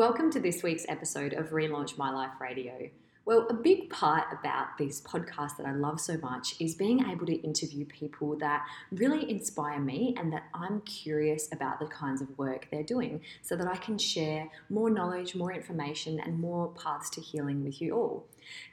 Welcome 0.00 0.30
to 0.30 0.40
this 0.40 0.62
week's 0.62 0.86
episode 0.88 1.34
of 1.34 1.50
Relaunch 1.50 1.98
My 1.98 2.10
Life 2.10 2.40
Radio. 2.40 2.88
Well, 3.26 3.46
a 3.50 3.52
big 3.52 3.90
part 3.90 4.28
about 4.32 4.78
this 4.78 4.98
podcast 4.98 5.58
that 5.58 5.66
I 5.66 5.72
love 5.72 6.00
so 6.00 6.16
much 6.16 6.54
is 6.58 6.74
being 6.74 7.06
able 7.06 7.26
to 7.26 7.34
interview 7.34 7.84
people 7.84 8.34
that 8.38 8.64
really 8.90 9.30
inspire 9.30 9.78
me 9.78 10.14
and 10.18 10.32
that 10.32 10.44
I'm 10.54 10.80
curious 10.80 11.52
about 11.52 11.80
the 11.80 11.86
kinds 11.86 12.22
of 12.22 12.38
work 12.38 12.68
they're 12.70 12.82
doing 12.82 13.20
so 13.42 13.56
that 13.56 13.66
I 13.66 13.76
can 13.76 13.98
share 13.98 14.48
more 14.70 14.88
knowledge, 14.88 15.34
more 15.34 15.52
information, 15.52 16.18
and 16.18 16.40
more 16.40 16.68
paths 16.68 17.10
to 17.10 17.20
healing 17.20 17.62
with 17.62 17.82
you 17.82 17.94
all. 17.94 18.24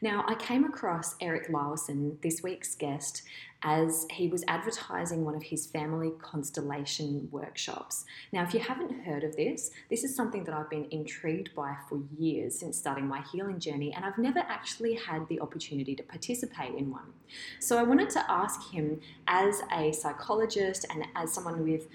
Now, 0.02 0.23
I 0.28 0.36
came 0.36 0.64
across 0.66 1.16
Eric 1.21 1.50
Larson, 1.50 2.18
this 2.21 2.41
week's 2.44 2.76
guest, 2.76 3.23
as 3.64 4.05
he 4.12 4.27
was 4.27 4.44
advertising 4.48 5.26
one 5.26 5.36
of 5.36 5.44
his 5.44 5.66
family 5.66 6.12
constellation 6.21 7.27
workshops. 7.32 8.05
Now, 8.32 8.44
if 8.44 8.54
you 8.54 8.59
haven't 8.59 9.04
heard 9.04 9.23
of 9.23 9.36
this, 9.36 9.71
this 9.90 10.04
is 10.04 10.16
something 10.16 10.44
that 10.44 10.54
I've 10.54 10.70
been 10.70 10.88
intrigued 10.91 11.55
by 11.55 11.76
for 11.90 12.02
years 12.18 12.59
since 12.59 12.77
starting 12.77 13.08
my 13.08 13.23
healing 13.31 13.59
journey, 13.59 13.94
and 13.94 14.05
I've 14.05 14.17
never 14.17 14.40
actually 14.40 14.94
had 14.94 15.27
the 15.27 15.40
opportunity 15.40 15.95
to 15.95 16.03
participate 16.03 16.75
in 16.75 16.91
one. 16.91 17.14
So 17.59 17.78
I 17.78 17.84
wanted 17.84 18.09
to 18.12 18.31
ask 18.31 18.72
him, 18.72 19.02
as 19.28 19.62
a 19.72 19.91
psychologist 19.91 20.86
and 20.91 21.05
as 21.16 21.34
someone 21.34 21.64
with 21.64 21.88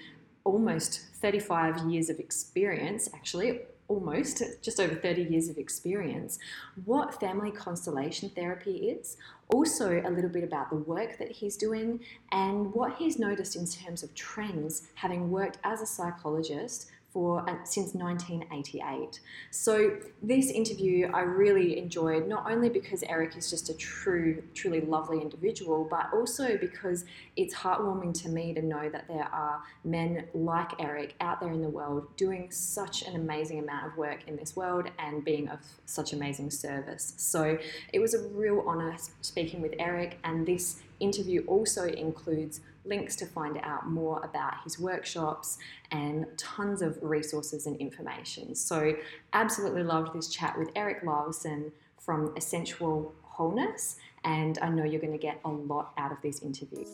almost 0.45 1.03
35 1.21 1.91
years 1.91 2.11
of 2.11 2.19
experience, 2.19 3.09
actually, 3.15 3.61
almost 3.93 4.43
just 4.63 4.81
over 4.81 4.95
30 4.95 5.25
years 5.25 5.49
of 5.49 5.59
experience, 5.59 6.39
what 6.85 7.21
family 7.21 7.51
constellation 7.51 8.31
therapy 8.31 8.91
is, 8.91 9.19
also 9.51 10.01
a 10.05 10.11
little 10.11 10.31
bit 10.31 10.43
about 10.43 10.71
the 10.71 10.77
work 10.77 11.19
that 11.19 11.31
he's 11.31 11.57
doing 11.57 12.01
and 12.33 12.73
what 12.73 12.97
he's 12.97 13.19
noticed 13.19 13.55
in 13.55 13.67
terms 13.67 14.03
of 14.03 14.15
trends 14.15 14.89
having 14.95 15.31
worked 15.31 15.59
as 15.65 15.83
a 15.83 15.87
psychologist 15.87 16.91
for 17.13 17.49
uh, 17.49 17.57
since 17.65 17.95
1988. 17.95 19.21
So 19.51 19.99
this 20.23 20.51
interview 20.51 21.11
I 21.13 21.21
really 21.21 21.79
enjoyed 21.79 22.27
not 22.27 22.51
only 22.51 22.71
because 22.71 23.03
Eric 23.03 23.37
is 23.37 23.51
just 23.51 23.69
a 23.69 23.75
true 23.75 24.43
truly 24.55 24.81
lovely 24.81 25.21
individual 25.21 25.85
but 25.85 26.09
also 26.13 26.57
because 26.57 27.05
it's 27.37 27.55
heartwarming 27.55 28.21
to 28.23 28.29
me 28.29 28.55
to 28.55 28.63
know 28.63 28.89
that 28.89 29.09
there 29.09 29.29
are 29.33 29.63
men 29.85 30.27
like 30.33 30.73
Eric 30.81 31.15
out 31.21 31.41
there 31.41 31.53
in 31.53 31.61
the 31.61 31.69
world 31.69 32.07
doing 32.17 32.51
such 32.51 33.03
an 33.03 33.15
amazing 33.17 33.59
amount 33.59 33.87
of 33.87 33.97
work 33.97 34.21
in 34.27 34.37
this 34.37 34.57
world 34.57 34.89
and 34.99 35.25
being 35.25 35.49
of 35.49 35.61
such 35.85 36.13
amazing 36.13 36.51
service. 36.51 37.15
So 37.19 37.59
it 37.93 37.99
was 37.99 38.15
a 38.15 38.27
real 38.29 38.65
honor 38.67 38.97
speaking 39.21 39.61
with 39.61 39.75
Eric 39.79 40.19
and 40.25 40.47
this 40.47 40.81
interview 41.01 41.45
also 41.47 41.85
includes 41.87 42.61
links 42.85 43.17
to 43.17 43.27
find 43.27 43.59
out 43.63 43.89
more 43.89 44.21
about 44.25 44.55
his 44.65 44.79
workshops 44.79 45.59
and 45.91 46.27
tons 46.37 46.83
of 46.83 46.99
resources 47.03 47.67
and 47.67 47.77
information. 47.81 48.55
So, 48.55 48.97
absolutely 49.33 49.83
loved 49.83 50.15
this 50.15 50.29
chat 50.29 50.59
with 50.59 50.71
Eric 50.75 51.03
Larson 51.05 51.73
from 51.99 52.35
Essential 52.37 53.15
Wholeness, 53.23 53.97
and 54.25 54.59
I 54.61 54.69
know 54.69 54.85
you're 54.85 55.01
going 55.01 55.13
to 55.13 55.19
get 55.19 55.41
a 55.45 55.51
lot 55.51 55.93
out 55.97 56.13
of 56.13 56.19
this 56.23 56.43
interview. 56.43 56.85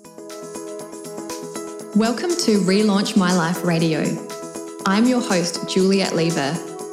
Welcome 1.96 2.30
to 2.30 2.60
Relaunch 2.60 3.16
My 3.16 3.34
Life 3.34 3.64
Radio. 3.64 4.04
I'm 4.86 5.06
your 5.06 5.20
host, 5.20 5.68
Juliet 5.68 6.14
Lever 6.14 6.67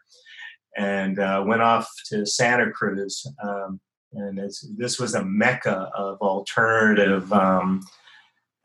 and 0.78 1.20
uh, 1.20 1.44
went 1.46 1.62
off 1.62 1.90
to 2.08 2.26
Santa 2.26 2.72
Cruz. 2.72 3.26
Um, 3.44 3.80
and 4.14 4.40
this 4.78 5.00
was 5.00 5.14
a 5.14 5.24
mecca 5.24 5.92
of 5.96 6.18
alternative 6.20 7.32
um, 7.32 7.82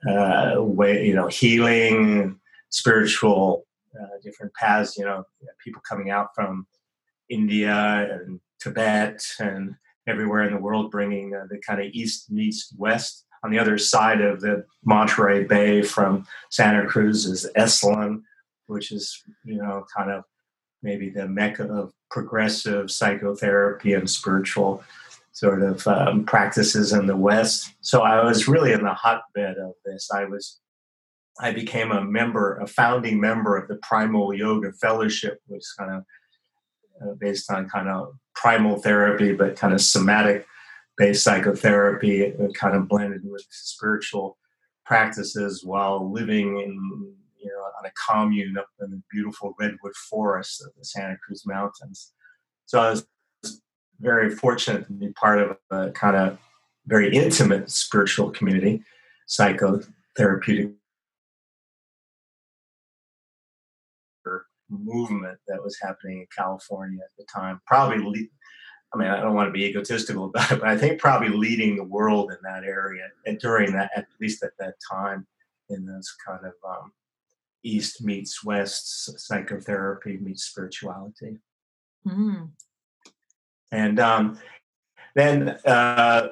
uh, 0.09 0.55
way, 0.59 1.07
you 1.07 1.15
know, 1.15 1.29
healing, 1.29 2.39
spiritual, 2.71 3.67
uh, 4.01 4.19
different 4.23 4.55
paths. 4.55 4.97
You 4.97 5.05
know, 5.05 5.25
people 5.63 5.83
coming 5.89 6.11
out 6.11 6.29
from 6.35 6.67
India 7.29 8.09
and 8.11 8.41
Tibet 8.61 9.23
and 9.39 9.75
everywhere 10.07 10.45
in 10.45 10.55
the 10.55 10.61
world, 10.61 10.91
bringing 10.91 11.35
uh, 11.35 11.47
the 11.51 11.59
kind 11.59 11.81
of 11.81 11.87
east 11.93 12.31
meets 12.31 12.73
west. 12.77 13.25
On 13.43 13.51
the 13.51 13.59
other 13.59 13.77
side 13.77 14.23
of 14.23 14.41
the 14.41 14.65
Monterey 14.85 15.45
Bay 15.45 15.83
from 15.83 16.27
Santa 16.51 16.87
Cruz 16.87 17.27
is 17.27 17.47
Esalen, 17.57 18.23
which 18.67 18.91
is 18.91 19.23
you 19.45 19.57
know 19.57 19.85
kind 19.95 20.11
of 20.11 20.25
maybe 20.85 21.09
the 21.09 21.27
mecca 21.27 21.65
of 21.65 21.93
progressive 22.11 22.91
psychotherapy 22.91 23.95
and 23.95 24.09
spiritual 24.09 24.85
sort 25.33 25.63
of 25.63 25.85
um, 25.89 26.25
practices 26.25 26.93
in 26.93 27.07
the 27.07 27.17
West. 27.17 27.71
So 27.81 28.03
I 28.03 28.23
was 28.23 28.47
really 28.47 28.73
in 28.73 28.85
the 28.85 28.95
hotbed 28.95 29.57
of 29.59 29.73
this. 29.85 30.09
I 30.15 30.27
was, 30.27 30.61
I 31.41 31.51
became 31.51 31.91
a 31.91 32.05
member, 32.05 32.59
a 32.59 32.69
founding 32.69 33.21
member 33.21 33.57
of 33.57 33.67
the 33.67 33.81
Primal 33.83 34.33
Yoga 34.33 34.73
Fellowship, 34.75 35.41
which 35.49 35.63
is 35.63 35.75
kind 35.77 35.91
of 35.91 36.05
uh, 37.03 37.15
based 37.19 37.51
on 37.51 37.69
kind 37.69 37.89
of 37.89 38.15
primal 38.37 38.81
therapy, 38.81 39.33
but 39.33 39.57
kind 39.57 39.75
of 39.75 39.81
somatic 39.81 40.47
based 40.97 41.25
psychotherapy, 41.25 42.33
kind 42.55 42.77
of 42.77 42.89
blended 42.89 43.23
with 43.25 43.45
spiritual 43.51 44.39
practices 44.87 45.65
while 45.65 46.13
living 46.13 46.61
in 46.61 47.15
on 47.85 47.91
a 47.91 47.93
commune 47.93 48.57
up 48.59 48.69
in 48.81 48.91
the 48.91 49.03
beautiful 49.11 49.55
redwood 49.59 49.95
forest 50.11 50.63
of 50.65 50.73
the 50.79 50.85
Santa 50.85 51.17
Cruz 51.25 51.45
Mountains. 51.47 52.13
So 52.67 52.81
I 52.81 52.91
was 52.91 53.07
very 54.01 54.31
fortunate 54.31 54.87
to 54.87 54.93
be 54.93 55.13
part 55.13 55.41
of 55.41 55.57
a 55.71 55.91
kind 55.93 56.17
of 56.17 56.39
very 56.87 57.15
intimate 57.15 57.71
spiritual 57.71 58.31
community, 58.31 58.83
psychotherapeutic 59.29 60.75
movement 64.71 65.39
that 65.47 65.63
was 65.63 65.79
happening 65.81 66.21
in 66.21 66.27
California 66.37 67.01
at 67.03 67.11
the 67.19 67.25
time. 67.33 67.61
Probably, 67.67 68.31
I 68.93 68.99
mean, 68.99 69.09
I 69.09 69.21
don't 69.21 69.35
want 69.35 69.49
to 69.49 69.53
be 69.53 69.65
egotistical 69.65 70.25
about 70.35 70.53
it, 70.53 70.61
but 70.61 70.69
I 70.69 70.77
think 70.77 71.01
probably 71.01 71.29
leading 71.29 71.77
the 71.77 71.85
world 71.85 72.31
in 72.31 72.39
that 72.43 72.65
area 72.65 73.05
and 73.27 73.39
during 73.39 73.73
that, 73.73 73.91
at 73.97 74.07
least 74.21 74.43
at 74.43 74.53
that 74.59 74.75
time 74.91 75.27
in 75.71 75.87
this 75.87 76.15
kind 76.27 76.45
of 76.45 76.53
um, 76.69 76.93
East 77.65 78.05
meets 78.05 78.45
West 78.45 79.19
psychotherapy 79.19 80.19
meets 80.19 80.45
spirituality. 80.45 81.39
Mm. 82.07 82.51
And 83.73 83.99
um, 83.99 84.39
then 85.15 85.49
uh, 85.67 86.29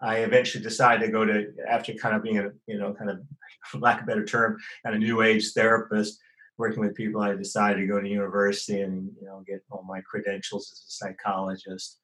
I 0.00 0.18
eventually 0.18 0.62
decided 0.62 1.04
to 1.04 1.12
go 1.12 1.24
to, 1.24 1.52
after 1.68 1.92
kind 1.94 2.16
of 2.16 2.22
being 2.22 2.38
a, 2.38 2.50
you 2.66 2.78
know, 2.78 2.94
kind 2.94 3.10
of, 3.10 3.18
for 3.66 3.78
lack 3.78 3.98
of 3.98 4.04
a 4.04 4.06
better 4.06 4.24
term, 4.24 4.58
kind 4.84 4.94
of 4.94 5.02
new 5.02 5.22
age 5.22 5.52
therapist, 5.52 6.18
working 6.58 6.80
with 6.80 6.94
people, 6.94 7.20
I 7.20 7.34
decided 7.34 7.80
to 7.80 7.86
go 7.86 8.00
to 8.00 8.08
university 8.08 8.80
and, 8.80 9.10
you 9.20 9.26
know, 9.26 9.42
get 9.46 9.62
all 9.70 9.84
my 9.88 10.00
credentials 10.02 10.70
as 10.72 10.78
a 10.78 10.90
psychologist. 10.90 11.98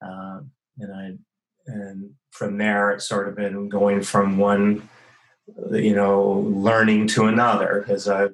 Um, 0.00 0.50
and 0.78 0.92
I, 0.92 1.16
and 1.66 2.10
from 2.30 2.58
there, 2.58 2.90
it's 2.90 3.06
sort 3.06 3.28
of 3.28 3.36
been 3.36 3.68
going 3.68 4.02
from 4.02 4.38
one, 4.38 4.88
you 5.72 5.94
know, 5.94 6.44
learning 6.48 7.08
to 7.08 7.26
another 7.26 7.84
as 7.88 8.08
I, 8.08 8.24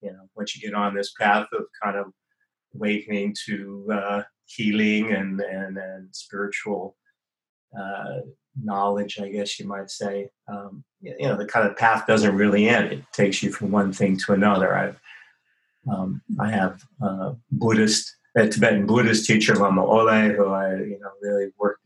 you 0.00 0.12
know, 0.12 0.28
once 0.36 0.54
you 0.54 0.62
get 0.62 0.74
on 0.74 0.94
this 0.94 1.12
path 1.12 1.46
of 1.52 1.64
kind 1.82 1.96
of 1.96 2.06
awakening 2.74 3.34
to 3.46 3.88
uh, 3.92 4.22
healing 4.46 5.12
and, 5.12 5.40
and, 5.40 5.78
and 5.78 6.08
spiritual 6.12 6.96
uh, 7.78 8.20
knowledge, 8.62 9.18
I 9.20 9.28
guess 9.28 9.58
you 9.58 9.66
might 9.66 9.90
say. 9.90 10.28
Um, 10.48 10.84
you 11.00 11.28
know, 11.28 11.36
the 11.36 11.46
kind 11.46 11.68
of 11.68 11.76
path 11.76 12.06
doesn't 12.06 12.36
really 12.36 12.68
end. 12.68 12.92
It 12.92 13.04
takes 13.12 13.42
you 13.42 13.52
from 13.52 13.70
one 13.70 13.92
thing 13.92 14.16
to 14.18 14.32
another. 14.32 14.76
I've, 14.76 15.00
um, 15.90 16.22
I 16.40 16.50
have 16.50 16.82
a 17.02 17.34
Buddhist, 17.50 18.16
a 18.36 18.48
Tibetan 18.48 18.86
Buddhist 18.86 19.26
teacher, 19.26 19.54
Lama 19.54 19.84
Ole, 19.84 20.30
who 20.34 20.48
I, 20.48 20.76
you 20.76 20.98
know, 21.00 21.10
really 21.20 21.52
worked 21.58 21.82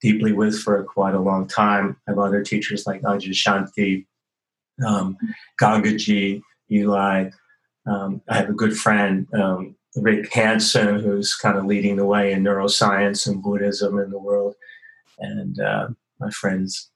deeply 0.00 0.32
with 0.32 0.58
for 0.58 0.82
quite 0.84 1.14
a 1.14 1.20
long 1.20 1.46
time. 1.46 1.96
I 2.06 2.12
have 2.12 2.18
other 2.18 2.42
teachers 2.42 2.86
like 2.86 3.02
Adyashanti, 3.02 4.06
um, 4.86 5.16
Gangaji, 5.60 6.42
Eli. 6.70 7.30
Um, 7.86 8.22
I 8.28 8.36
have 8.36 8.50
a 8.50 8.54
good 8.54 8.76
friend, 8.76 9.26
um, 9.34 9.76
Rick 9.96 10.32
Hanson, 10.32 11.00
who's 11.00 11.34
kind 11.34 11.58
of 11.58 11.66
leading 11.66 11.96
the 11.96 12.06
way 12.06 12.32
in 12.32 12.44
neuroscience 12.44 13.26
and 13.26 13.42
Buddhism 13.42 13.98
in 13.98 14.10
the 14.10 14.18
world 14.18 14.54
and 15.20 15.60
uh, 15.60 15.88
my 16.18 16.30
friends 16.30 16.90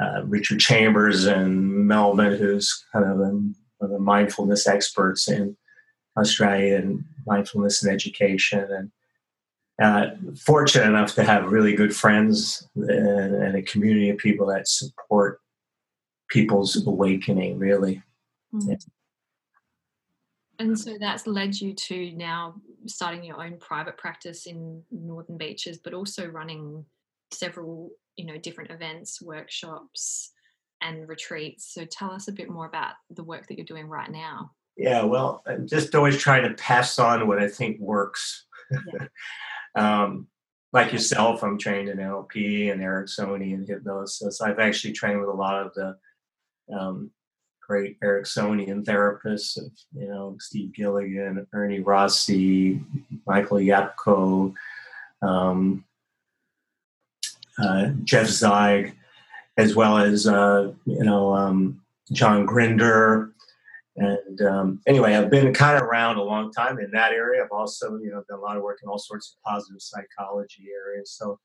uh, 0.00 0.22
Richard 0.24 0.60
Chambers 0.60 1.26
and 1.26 1.86
Melvin, 1.86 2.36
who's 2.36 2.84
kind 2.92 3.04
of 3.04 3.18
one 3.18 3.54
of 3.80 3.90
the 3.90 3.98
mindfulness 3.98 4.66
experts 4.66 5.28
in 5.28 5.56
Australia 6.16 6.76
and 6.76 7.04
mindfulness 7.26 7.82
and 7.82 7.92
education, 7.92 8.66
and 8.70 8.90
uh, 9.80 10.06
fortunate 10.38 10.86
enough 10.86 11.14
to 11.14 11.24
have 11.24 11.50
really 11.50 11.74
good 11.74 11.94
friends 11.94 12.68
and, 12.74 13.34
and, 13.34 13.56
a 13.56 13.62
community 13.62 14.10
of 14.10 14.18
people 14.18 14.46
that 14.46 14.68
support 14.68 15.40
people's 16.28 16.86
awakening. 16.86 17.58
Really. 17.58 18.02
Mm-hmm. 18.54 18.70
Yeah. 18.70 18.76
And 20.58 20.78
so 20.78 20.98
that's 21.00 21.26
led 21.26 21.58
you 21.58 21.72
to 21.72 22.12
now 22.12 22.56
starting 22.84 23.24
your 23.24 23.42
own 23.42 23.56
private 23.58 23.96
practice 23.96 24.46
in 24.46 24.82
Northern 24.90 25.38
Beaches, 25.38 25.78
but 25.78 25.94
also 25.94 26.26
running 26.26 26.84
several 27.32 27.90
you 28.16 28.26
know 28.26 28.36
different 28.38 28.70
events 28.70 29.22
workshops 29.22 30.32
and 30.82 31.08
retreats 31.08 31.72
so 31.72 31.84
tell 31.84 32.10
us 32.10 32.28
a 32.28 32.32
bit 32.32 32.50
more 32.50 32.66
about 32.66 32.92
the 33.10 33.24
work 33.24 33.46
that 33.46 33.56
you're 33.56 33.64
doing 33.64 33.86
right 33.86 34.10
now 34.10 34.50
yeah 34.76 35.02
well 35.02 35.42
i'm 35.46 35.66
just 35.66 35.94
always 35.94 36.18
trying 36.18 36.42
to 36.42 36.54
pass 36.54 36.98
on 36.98 37.26
what 37.26 37.38
i 37.38 37.48
think 37.48 37.78
works 37.80 38.46
yeah. 38.70 39.06
um, 39.74 40.26
like 40.72 40.92
yourself 40.92 41.42
i'm 41.42 41.58
trained 41.58 41.88
in 41.88 41.98
nlp 41.98 42.72
and 42.72 42.80
ericksonian 42.80 43.66
hypnosis 43.66 44.40
i've 44.40 44.58
actually 44.58 44.92
trained 44.92 45.20
with 45.20 45.28
a 45.28 45.32
lot 45.32 45.66
of 45.66 45.74
the 45.74 45.96
um, 46.74 47.10
great 47.66 47.98
ericksonian 48.00 48.84
therapists 48.84 49.58
you 49.94 50.08
know 50.08 50.36
steve 50.38 50.72
gilligan 50.72 51.46
ernie 51.52 51.80
rossi 51.80 52.80
michael 53.26 53.58
yapko 53.58 54.54
um, 55.22 55.84
uh, 57.60 57.90
Jeff 58.04 58.26
Zeig, 58.26 58.94
as 59.56 59.74
well 59.76 59.98
as 59.98 60.26
uh, 60.26 60.72
you 60.86 61.04
know 61.04 61.34
um, 61.34 61.80
John 62.12 62.46
Grinder. 62.46 63.32
And 64.00 64.40
um, 64.40 64.80
anyway, 64.86 65.14
I've 65.14 65.28
been 65.28 65.52
kind 65.52 65.76
of 65.76 65.82
around 65.82 66.16
a 66.16 66.22
long 66.22 66.50
time 66.52 66.78
in 66.78 66.90
that 66.92 67.12
area. 67.12 67.44
I've 67.44 67.52
also 67.52 67.98
you 67.98 68.10
know 68.10 68.24
done 68.28 68.38
a 68.38 68.42
lot 68.42 68.56
of 68.56 68.62
work 68.62 68.78
in 68.82 68.88
all 68.88 68.98
sorts 68.98 69.36
of 69.36 69.42
positive 69.42 69.82
psychology 69.82 70.68
areas. 70.74 71.12
So 71.12 71.38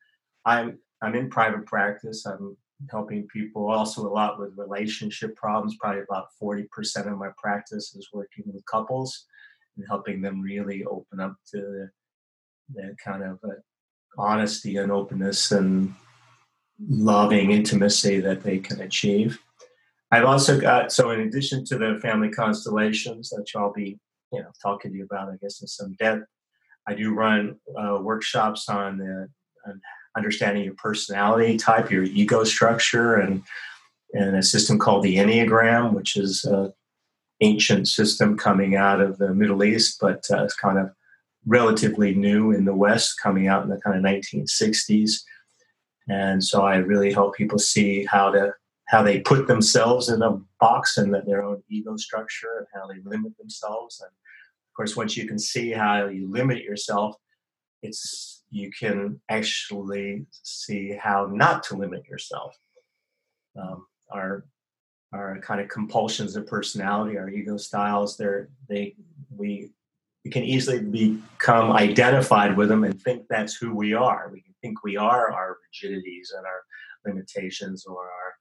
I'm 0.46 0.80
I'm 1.02 1.16
in 1.16 1.30
private 1.30 1.66
practice. 1.66 2.25
I'm 2.25 2.56
helping 2.90 3.28
people 3.28 3.69
also 3.69 4.07
a 4.07 4.13
lot 4.22 4.40
with 4.40 4.57
relationship 4.57 5.36
problems. 5.36 5.75
Probably 5.81 6.04
about 6.10 6.28
forty 6.40 6.66
percent 6.72 7.10
of 7.10 7.18
my 7.18 7.30
practice 7.38 7.94
is 7.94 8.07
working 8.13 8.46
with 8.48 8.66
couples 8.66 9.25
and 9.75 9.86
helping 9.90 10.22
them 10.22 10.40
really 10.40 10.86
open 10.86 11.19
up 11.19 11.36
to 11.52 11.57
the, 11.57 11.90
the 12.74 12.96
kind 13.04 13.22
of 13.22 13.38
uh, 13.44 13.56
honesty 14.18 14.78
and 14.78 14.94
openness 14.94 15.52
and 15.52 15.94
loving 16.88 17.52
intimacy 17.52 18.22
that 18.22 18.44
they 18.44 18.60
can 18.60 18.80
achieve. 18.80 19.40
I've 20.12 20.25
also 20.25 20.60
got 20.60 20.92
so 20.92 21.12
in 21.12 21.22
addition 21.22 21.66
to 21.66 21.78
the 21.78 22.00
family 22.02 22.30
constellations 22.30 23.30
that 23.30 23.46
I'll 23.56 23.74
be 23.74 23.98
you 24.31 24.42
know 24.42 24.52
talking 24.62 24.92
to 24.92 24.98
you 24.98 25.06
about, 25.06 25.30
I 25.30 25.38
guess 25.42 25.62
in 25.62 25.68
some 25.68 25.94
depth. 26.00 26.25
I 26.88 26.94
do 26.94 27.13
run 27.13 27.56
uh, 27.80 27.98
workshops 28.00 28.69
on, 28.69 29.00
the, 29.00 29.28
on 29.66 29.81
understanding 30.16 30.63
your 30.63 30.75
personality 30.75 31.57
type, 31.57 31.90
your 31.90 32.04
ego 32.04 32.44
structure, 32.44 33.16
and 33.16 33.44
and 34.13 34.36
a 34.36 34.44
system 34.44 34.80
called 34.80 35.04
the 35.04 35.18
Enneagram, 35.18 35.94
which 35.94 36.16
is 36.16 36.46
an 36.46 36.72
ancient 37.42 37.88
system 37.88 38.38
coming 38.38 38.75
out 38.75 39.02
of 39.02 39.18
the 39.18 39.34
Middle 39.34 39.63
East, 39.63 39.98
but 40.00 40.24
uh, 40.31 40.44
it's 40.44 40.56
kind 40.56 40.78
of 40.78 40.92
relatively 41.46 42.16
new 42.16 42.52
in 42.52 42.66
the 42.66 42.74
West, 42.74 43.19
coming 43.22 43.48
out 43.48 43.63
in 43.63 43.69
the 43.69 43.80
kind 43.81 43.98
of 43.98 44.04
1960s. 44.04 45.22
And 46.07 46.44
so 46.44 46.62
I 46.63 46.78
really 46.78 47.12
help 47.12 47.36
people 47.36 47.60
see 47.60 48.06
how 48.06 48.31
to 48.31 48.54
how 48.87 49.01
they 49.01 49.19
put 49.19 49.47
themselves 49.47 50.09
in 50.09 50.21
a 50.21 50.39
box 50.59 50.97
and 50.97 51.13
their 51.25 51.43
own 51.43 51.63
ego 51.69 51.97
structure 51.97 52.57
and 52.59 52.67
how 52.73 52.87
they 52.87 52.99
limit 53.03 53.37
themselves. 53.37 53.99
And 54.01 54.09
of 54.09 54.75
course, 54.75 54.95
once 54.95 55.17
you 55.17 55.27
can 55.27 55.39
see 55.39 55.71
how 55.71 56.07
you 56.07 56.29
limit 56.31 56.63
yourself, 56.63 57.15
it's 57.81 58.43
you 58.49 58.71
can 58.77 59.19
actually 59.29 60.25
see 60.31 60.97
how 60.99 61.29
not 61.31 61.63
to 61.63 61.75
limit 61.75 62.05
yourself. 62.07 62.57
Um, 63.59 63.85
our 64.11 64.45
our 65.13 65.39
kind 65.39 65.61
of 65.61 65.69
compulsions 65.69 66.35
of 66.35 66.45
personality, 66.45 67.18
our 67.18 67.30
ego 67.30 67.57
styles, 67.57 68.18
they're 68.18 68.49
they 68.69 68.95
we 69.30 69.71
we 70.23 70.31
can 70.31 70.44
easily 70.44 70.80
become 70.80 71.71
identified 71.71 72.57
with 72.57 72.69
them 72.69 72.83
and 72.83 73.01
think 73.01 73.25
that's 73.30 73.56
who 73.56 73.73
we 73.73 73.94
are. 73.94 74.30
We 74.31 74.42
can 74.42 74.54
think 74.61 74.83
we 74.83 74.97
are 74.97 75.31
our 75.31 75.57
rigidities 75.68 76.33
and 76.35 76.45
our 76.45 76.63
limitations 77.06 77.85
or 77.85 78.04
our 78.04 78.34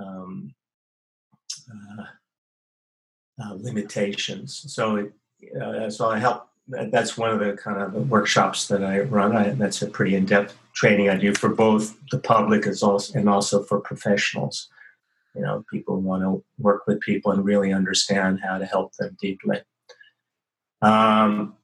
um, 0.00 0.54
uh, 1.70 2.04
uh, 3.42 3.54
limitations. 3.54 4.64
So, 4.72 4.96
it, 4.96 5.12
uh, 5.60 5.90
so 5.90 6.08
I 6.08 6.18
help. 6.18 6.48
That's 6.66 7.18
one 7.18 7.30
of 7.30 7.40
the 7.40 7.52
kind 7.52 7.78
of 7.78 8.08
workshops 8.08 8.68
that 8.68 8.82
I 8.82 9.00
run. 9.00 9.36
I, 9.36 9.50
that's 9.50 9.82
a 9.82 9.86
pretty 9.86 10.14
in-depth 10.14 10.56
training 10.72 11.10
I 11.10 11.16
do 11.16 11.34
for 11.34 11.50
both 11.50 11.94
the 12.10 12.18
public 12.18 12.66
as 12.66 12.82
also 12.82 13.18
and 13.18 13.28
also 13.28 13.62
for 13.62 13.80
professionals. 13.80 14.68
You 15.34 15.42
know, 15.42 15.64
people 15.70 16.00
want 16.00 16.22
to 16.22 16.42
work 16.58 16.86
with 16.86 17.00
people 17.00 17.32
and 17.32 17.44
really 17.44 17.72
understand 17.72 18.40
how 18.42 18.56
to 18.56 18.64
help 18.64 18.94
them 18.96 19.16
deeply. 19.20 19.60
Um, 20.80 21.56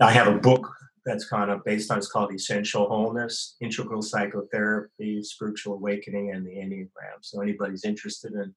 I 0.00 0.10
have 0.10 0.26
a 0.26 0.38
book 0.38 0.74
that's 1.04 1.28
kind 1.28 1.50
of 1.50 1.64
based 1.64 1.90
on 1.90 1.98
it's 1.98 2.08
called 2.08 2.32
Essential 2.32 2.88
Wholeness, 2.88 3.56
Integral 3.60 4.02
Psychotherapy, 4.02 5.22
Spiritual 5.22 5.74
Awakening, 5.74 6.30
and 6.32 6.46
the 6.46 6.50
Enneagram. 6.50 7.18
So 7.22 7.40
anybody's 7.40 7.84
interested 7.84 8.32
in 8.32 8.54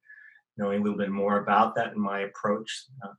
knowing 0.57 0.81
a 0.81 0.83
little 0.83 0.97
bit 0.97 1.09
more 1.09 1.39
about 1.39 1.75
that 1.75 1.93
and 1.93 2.01
my 2.01 2.21
approach, 2.21 2.85
uh, 3.03 3.09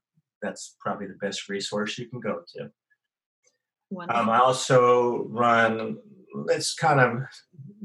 that's 0.43 0.77
probably 0.81 1.07
the 1.07 1.15
best 1.15 1.49
resource 1.49 1.99
you 1.99 2.09
can 2.09 2.21
go 2.21 2.43
to. 2.57 2.71
Um, 4.09 4.31
I 4.31 4.39
also 4.39 5.25
run, 5.29 5.99
it's 6.49 6.75
kind 6.75 7.01
of 7.01 7.23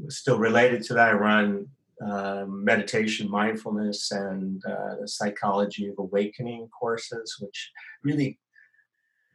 still 0.08 0.38
related 0.38 0.82
to 0.84 0.94
that. 0.94 1.10
I 1.10 1.12
run 1.12 1.68
uh, 2.04 2.44
meditation, 2.48 3.30
mindfulness, 3.30 4.10
and 4.10 4.64
uh, 4.64 4.96
the 5.00 5.08
psychology 5.08 5.88
of 5.88 5.94
awakening 5.98 6.68
courses, 6.68 7.36
which 7.40 7.70
really 8.02 8.38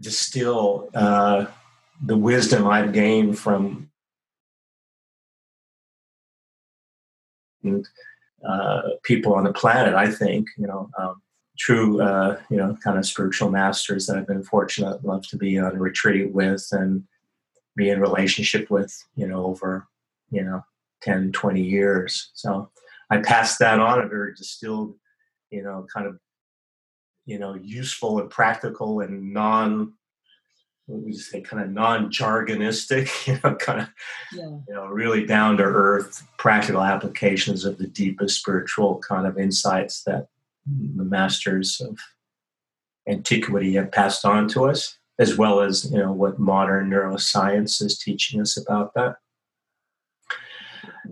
distill 0.01 0.89
uh, 0.93 1.45
the 2.01 2.17
wisdom 2.17 2.67
I've 2.67 2.93
gained 2.93 3.37
from 3.37 3.89
uh, 8.47 8.81
people 9.03 9.33
on 9.33 9.43
the 9.43 9.53
planet. 9.53 9.93
I 9.93 10.09
think 10.09 10.47
you 10.57 10.67
know, 10.67 10.89
um, 10.97 11.21
true 11.57 12.01
uh, 12.01 12.39
you 12.49 12.57
know, 12.57 12.77
kind 12.83 12.97
of 12.97 13.05
spiritual 13.05 13.49
masters 13.49 14.05
that 14.05 14.17
I've 14.17 14.27
been 14.27 14.43
fortunate 14.43 15.03
enough 15.03 15.27
to 15.29 15.37
be 15.37 15.57
on 15.59 15.75
a 15.75 15.79
retreat 15.79 16.33
with 16.33 16.67
and 16.71 17.03
be 17.75 17.89
in 17.89 17.99
relationship 17.99 18.69
with. 18.69 18.93
You 19.15 19.27
know, 19.27 19.45
over 19.45 19.87
you 20.29 20.43
know 20.43 20.63
10, 21.01 21.31
20 21.31 21.61
years. 21.61 22.31
So 22.33 22.69
I 23.09 23.17
passed 23.19 23.59
that 23.59 23.79
on 23.79 23.99
a 23.99 24.07
very 24.07 24.33
distilled, 24.33 24.95
you 25.49 25.63
know, 25.63 25.85
kind 25.93 26.07
of, 26.07 26.19
you 27.25 27.39
know, 27.39 27.55
useful 27.55 28.19
and 28.19 28.29
practical 28.29 29.01
and 29.01 29.33
non, 29.33 29.93
what 30.87 31.03
would 31.03 31.13
you 31.13 31.19
say, 31.19 31.41
kind 31.41 31.61
of 31.61 31.69
non-jargonistic, 31.69 33.27
you 33.27 33.39
know, 33.43 33.55
kind 33.55 33.81
of, 33.81 33.89
yeah. 34.33 34.45
you 34.45 34.73
know, 34.73 34.87
really 34.87 35.25
down 35.25 35.57
to 35.57 35.63
earth, 35.63 36.25
practical 36.37 36.81
applications 36.81 37.65
of 37.65 37.77
the 37.77 37.87
deepest 37.87 38.39
spiritual 38.39 38.99
kind 38.99 39.27
of 39.27 39.37
insights 39.37 40.03
that 40.03 40.27
the 40.65 41.03
masters 41.03 41.79
of 41.81 41.97
antiquity 43.07 43.73
have 43.75 43.91
passed 43.91 44.25
on 44.25 44.47
to 44.49 44.65
us, 44.65 44.97
as 45.19 45.37
well 45.37 45.61
as 45.61 45.89
you 45.91 45.97
know 45.97 46.11
what 46.11 46.39
modern 46.39 46.89
neuroscience 46.89 47.81
is 47.81 47.97
teaching 47.97 48.41
us 48.41 48.57
about 48.57 48.93
that. 48.93 49.15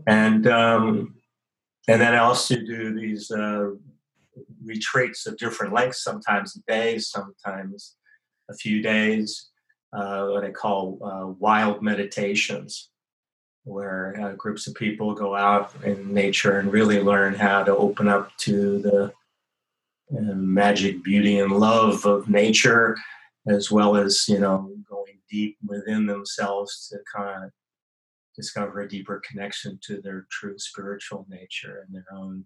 And 0.08 0.46
um, 0.48 1.16
and 1.88 2.02
then 2.02 2.14
I 2.14 2.18
also 2.18 2.56
do 2.56 2.94
these 2.94 3.32
uh, 3.32 3.72
retreats 4.64 5.26
of 5.26 5.38
different 5.38 5.74
lengths, 5.74 6.04
sometimes 6.04 6.54
days, 6.68 7.10
sometimes 7.10 7.96
a 8.50 8.56
few 8.56 8.82
days, 8.82 9.50
uh, 9.96 10.28
what 10.28 10.44
I 10.44 10.52
call 10.52 11.00
uh, 11.02 11.28
wild 11.40 11.82
meditations, 11.82 12.90
where 13.64 14.16
uh, 14.22 14.34
groups 14.34 14.68
of 14.68 14.76
people 14.76 15.14
go 15.14 15.36
out 15.36 15.74
in 15.84 16.14
nature 16.14 16.60
and 16.60 16.72
really 16.72 17.02
learn 17.02 17.34
how 17.34 17.64
to 17.64 17.76
open 17.76 18.08
up 18.08 18.36
to 18.40 18.80
the 18.80 19.14
and 20.12 20.48
magic, 20.48 21.04
beauty, 21.04 21.40
and 21.40 21.52
love 21.52 22.06
of 22.06 22.30
nature, 22.30 22.96
as 23.48 23.72
well 23.72 23.96
as 23.96 24.28
you 24.28 24.40
know 24.40 24.72
going 24.90 25.20
deep 25.30 25.58
within 25.66 26.06
themselves 26.06 26.88
to 26.90 27.00
kind 27.14 27.46
of 27.46 27.52
discover 28.36 28.82
a 28.82 28.90
deeper 28.90 29.22
connection 29.28 29.80
to 29.82 30.02
their 30.02 30.28
true 30.30 30.60
spiritual 30.60 31.26
nature 31.30 31.86
and 31.86 31.96
their 31.96 32.06
own, 32.14 32.46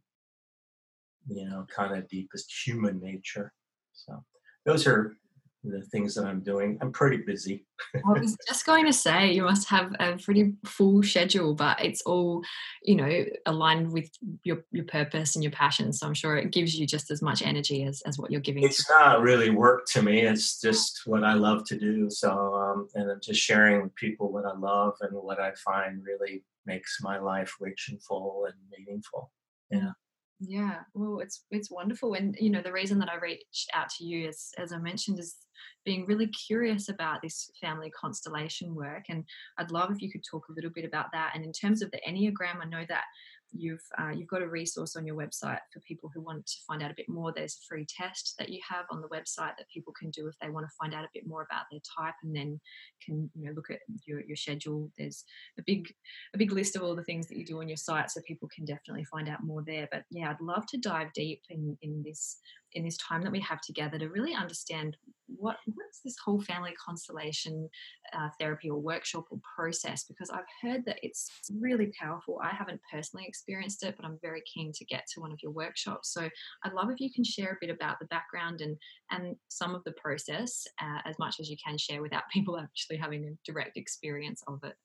you 1.28 1.50
know, 1.50 1.66
kind 1.76 1.98
of 1.98 2.08
deepest 2.08 2.54
human 2.66 3.02
nature. 3.02 3.52
So 3.92 4.24
those 4.66 4.86
are 4.86 5.16
the 5.64 5.82
things 5.82 6.16
that 6.16 6.26
I'm 6.26 6.42
doing. 6.42 6.78
I'm 6.82 6.92
pretty 6.92 7.18
busy. 7.18 7.66
I 7.96 8.20
was 8.20 8.38
just 8.48 8.66
going 8.66 8.86
to 8.86 8.94
say 8.94 9.32
you 9.32 9.44
must 9.44 9.68
have 9.70 9.94
a 10.00 10.18
pretty 10.18 10.54
full 10.66 11.04
schedule, 11.04 11.54
but 11.54 11.84
it's 11.84 12.02
all, 12.04 12.44
you 12.84 12.96
know, 12.96 13.26
aligned 13.46 13.92
with 13.92 14.10
your 14.44 14.64
your 14.72 14.86
purpose 14.86 15.36
and 15.36 15.44
your 15.44 15.52
passion. 15.52 15.92
So 15.92 16.08
I'm 16.08 16.14
sure 16.14 16.38
it 16.38 16.52
gives 16.52 16.76
you 16.76 16.88
just 16.88 17.12
as 17.12 17.22
much 17.22 17.42
energy 17.42 17.84
as, 17.84 18.02
as 18.06 18.18
what 18.18 18.32
you're 18.32 18.42
giving. 18.42 18.64
It's 18.64 18.86
to. 18.86 18.94
not 18.94 19.22
really 19.22 19.50
work 19.50 19.86
to 19.88 20.02
me. 20.02 20.22
It's 20.22 20.62
just 20.62 21.02
what 21.06 21.24
I 21.24 21.34
love 21.34 21.66
to 21.66 21.78
do. 21.78 22.10
So 22.10 22.56
um, 22.56 22.88
and 22.96 23.12
I'm 23.12 23.20
just 23.22 23.42
sharing 23.42 23.84
with 23.84 23.96
people 23.96 24.32
what 24.32 24.46
I 24.46 24.56
love 24.58 24.96
and 25.02 25.12
what 25.12 25.40
I 25.40 25.52
find 25.56 26.04
really 26.04 26.44
makes 26.66 27.00
my 27.02 27.20
life 27.20 27.56
rich 27.60 27.90
and 27.90 28.02
full 28.02 28.46
and 28.46 28.56
meaningful. 28.78 29.32
Yeah. 29.72 29.92
Yeah, 30.42 30.80
well, 30.94 31.20
it's 31.20 31.44
it's 31.52 31.70
wonderful, 31.70 32.14
and 32.14 32.34
you 32.40 32.50
know 32.50 32.62
the 32.62 32.72
reason 32.72 32.98
that 33.00 33.10
I 33.10 33.18
reached 33.18 33.70
out 33.74 33.90
to 33.98 34.06
you, 34.06 34.30
is, 34.30 34.52
as 34.58 34.72
I 34.72 34.78
mentioned, 34.78 35.20
is 35.20 35.36
being 35.84 36.06
really 36.06 36.28
curious 36.28 36.88
about 36.88 37.22
this 37.22 37.52
family 37.60 37.90
constellation 37.92 38.74
work, 38.74 39.04
and 39.10 39.26
I'd 39.58 39.72
love 39.72 39.92
if 39.92 40.02
you 40.02 40.10
could 40.10 40.24
talk 40.30 40.46
a 40.50 40.54
little 40.54 40.72
bit 40.74 40.86
about 40.86 41.08
that. 41.12 41.32
And 41.36 41.44
in 41.44 41.52
terms 41.52 41.82
of 41.82 41.92
the 41.92 42.00
enneagram, 42.08 42.62
I 42.62 42.70
know 42.70 42.86
that 42.88 43.04
you've 43.52 43.84
uh, 44.00 44.10
you've 44.10 44.28
got 44.28 44.42
a 44.42 44.48
resource 44.48 44.96
on 44.96 45.06
your 45.06 45.16
website 45.16 45.60
for 45.74 45.80
people 45.82 46.10
who 46.14 46.22
want 46.22 46.46
to 46.46 46.56
find 46.68 46.82
out 46.82 46.92
a 46.92 46.96
bit 46.96 47.10
more. 47.10 47.32
There's 47.32 47.56
a 47.56 47.68
free 47.68 47.86
test 47.88 48.36
that 48.40 48.50
you 48.50 48.60
have 48.68 48.86
on 48.92 49.02
the 49.02 49.08
website 49.08 49.58
that 49.58 49.70
people 49.74 49.94
can 50.00 50.10
do 50.12 50.28
if 50.28 50.36
they 50.42 50.50
want 50.50 50.66
to 50.66 50.76
find 50.80 50.94
out 50.94 51.04
a 51.04 51.10
bit 51.14 51.28
more 51.28 51.48
about 51.50 51.66
their 51.72 51.82
type 51.98 52.16
and 52.24 52.36
then 52.36 52.60
can 53.04 53.30
you 53.36 53.46
know 53.46 53.54
look 53.54 53.70
at 53.70 53.80
your, 54.06 54.22
your 54.22 54.38
schedule. 54.38 54.92
There's 54.98 55.24
a 55.58 55.64
big 55.64 55.94
a 56.34 56.38
big 56.38 56.52
list 56.52 56.76
of 56.76 56.84
all 56.84 56.96
the 56.96 57.04
things 57.04 57.28
that 57.28 57.38
you 57.38 57.46
do 57.46 57.60
on 57.60 57.68
your 57.68 57.78
site 57.78 58.12
so 58.12 58.22
people 58.28 58.50
can 58.54 58.66
definitely 58.66 59.06
find 59.06 59.30
out 59.30 59.44
more 59.44 59.64
there. 59.66 59.88
But 59.92 60.04
yeah 60.12 60.30
i'd 60.30 60.42
love 60.42 60.66
to 60.68 60.78
dive 60.78 61.12
deep 61.14 61.42
in 61.50 61.78
in 61.82 62.04
this 62.04 62.38
in 62.74 62.84
this 62.84 62.98
time 62.98 63.22
that 63.24 63.32
we 63.32 63.40
have 63.42 63.62
together 63.62 63.98
to 63.98 64.10
really 64.10 64.34
understand 64.34 64.98
what 65.28 65.58
what's 65.76 66.00
this 66.04 66.16
whole 66.24 66.42
family 66.42 66.74
constellation 66.84 67.70
uh, 68.14 68.30
therapy 68.40 68.70
or 68.70 68.80
workshop 68.80 69.26
or 69.30 69.40
process 69.56 70.04
because 70.04 70.30
I've 70.30 70.42
heard 70.62 70.84
that 70.86 70.98
it's 71.04 71.30
really 71.60 71.92
powerful. 72.00 72.40
I 72.44 72.50
haven't 72.50 72.82
personally 72.92 73.26
experienced 73.28 73.84
it, 73.84 73.96
but 73.96 74.06
I'm 74.06 74.18
very 74.22 74.42
keen 74.52 74.72
to 74.74 74.86
get 74.86 75.06
to 75.14 75.22
one 75.22 75.32
of 75.32 75.40
your 75.44 75.52
workshops. 75.52 76.14
So 76.14 76.28
I'd 76.64 76.74
love 76.74 76.90
if 76.90 77.00
you 77.00 77.12
can 77.14 77.24
share 77.24 77.52
a 77.52 77.58
bit 77.62 77.70
about 77.70 78.00
the 78.00 78.08
background 78.08 78.62
and 78.62 78.78
and 79.12 79.36
some 79.50 79.76
of 79.76 79.84
the 79.84 79.94
process 79.94 80.66
uh, 80.82 81.00
as 81.06 81.18
much 81.20 81.40
as 81.40 81.50
you 81.50 81.58
can 81.64 81.78
share 81.78 82.02
without 82.02 82.24
people 82.34 82.60
actually 82.60 82.98
having 82.98 83.26
a 83.26 83.52
direct 83.52 83.78
experience 83.78 84.44
of 84.48 84.60
it. 84.64 84.76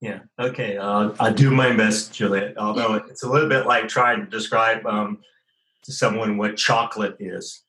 Yeah. 0.00 0.20
Okay. 0.38 0.76
Uh, 0.76 1.10
I'll 1.18 1.34
do 1.34 1.50
my 1.50 1.74
best, 1.74 2.14
Juliet. 2.14 2.56
Although 2.56 2.94
it's 2.94 3.24
a 3.24 3.28
little 3.28 3.48
bit 3.48 3.66
like 3.66 3.88
trying 3.88 4.20
to 4.20 4.30
describe 4.30 4.86
um, 4.86 5.18
to 5.84 5.92
someone 5.92 6.36
what 6.36 6.56
chocolate 6.56 7.16
is. 7.20 7.62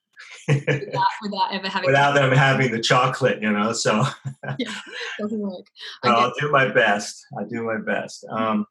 without, 0.47 0.67
without, 1.21 1.53
ever 1.53 1.67
having 1.67 1.87
without 1.87 2.13
them 2.15 2.31
having 2.31 2.71
the 2.71 2.79
chocolate, 2.79 3.41
you 3.41 3.51
know. 3.51 3.71
So 3.73 4.03
yeah, 4.59 4.73
doesn't 5.19 5.39
work. 5.39 5.65
I'll 6.03 6.33
do 6.39 6.51
my 6.51 6.67
best. 6.67 7.25
I 7.39 7.43
do 7.43 7.63
my 7.63 7.77
best. 7.77 8.25
Um, 8.29 8.65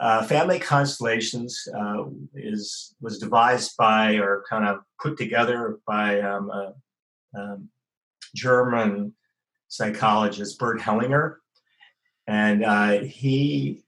uh, 0.00 0.24
family 0.24 0.58
constellations 0.58 1.68
uh, 1.76 2.04
is 2.34 2.94
was 3.00 3.18
devised 3.18 3.76
by 3.76 4.14
or 4.14 4.44
kind 4.48 4.66
of 4.66 4.80
put 5.00 5.18
together 5.18 5.78
by 5.86 6.20
um, 6.20 6.50
a, 6.50 6.74
um, 7.36 7.68
German 8.34 9.14
psychologist 9.68 10.58
Bert 10.58 10.80
Hellinger, 10.80 11.36
and 12.26 12.64
uh, 12.64 13.00
he 13.00 13.82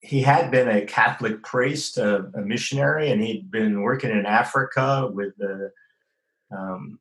he 0.00 0.22
had 0.22 0.50
been 0.50 0.68
a 0.68 0.84
Catholic 0.86 1.42
priest, 1.42 1.98
a, 1.98 2.30
a, 2.34 2.40
missionary, 2.40 3.10
and 3.10 3.22
he'd 3.22 3.50
been 3.50 3.82
working 3.82 4.10
in 4.10 4.24
Africa 4.24 5.10
with 5.12 5.36
the 5.36 5.70
um, 6.56 6.98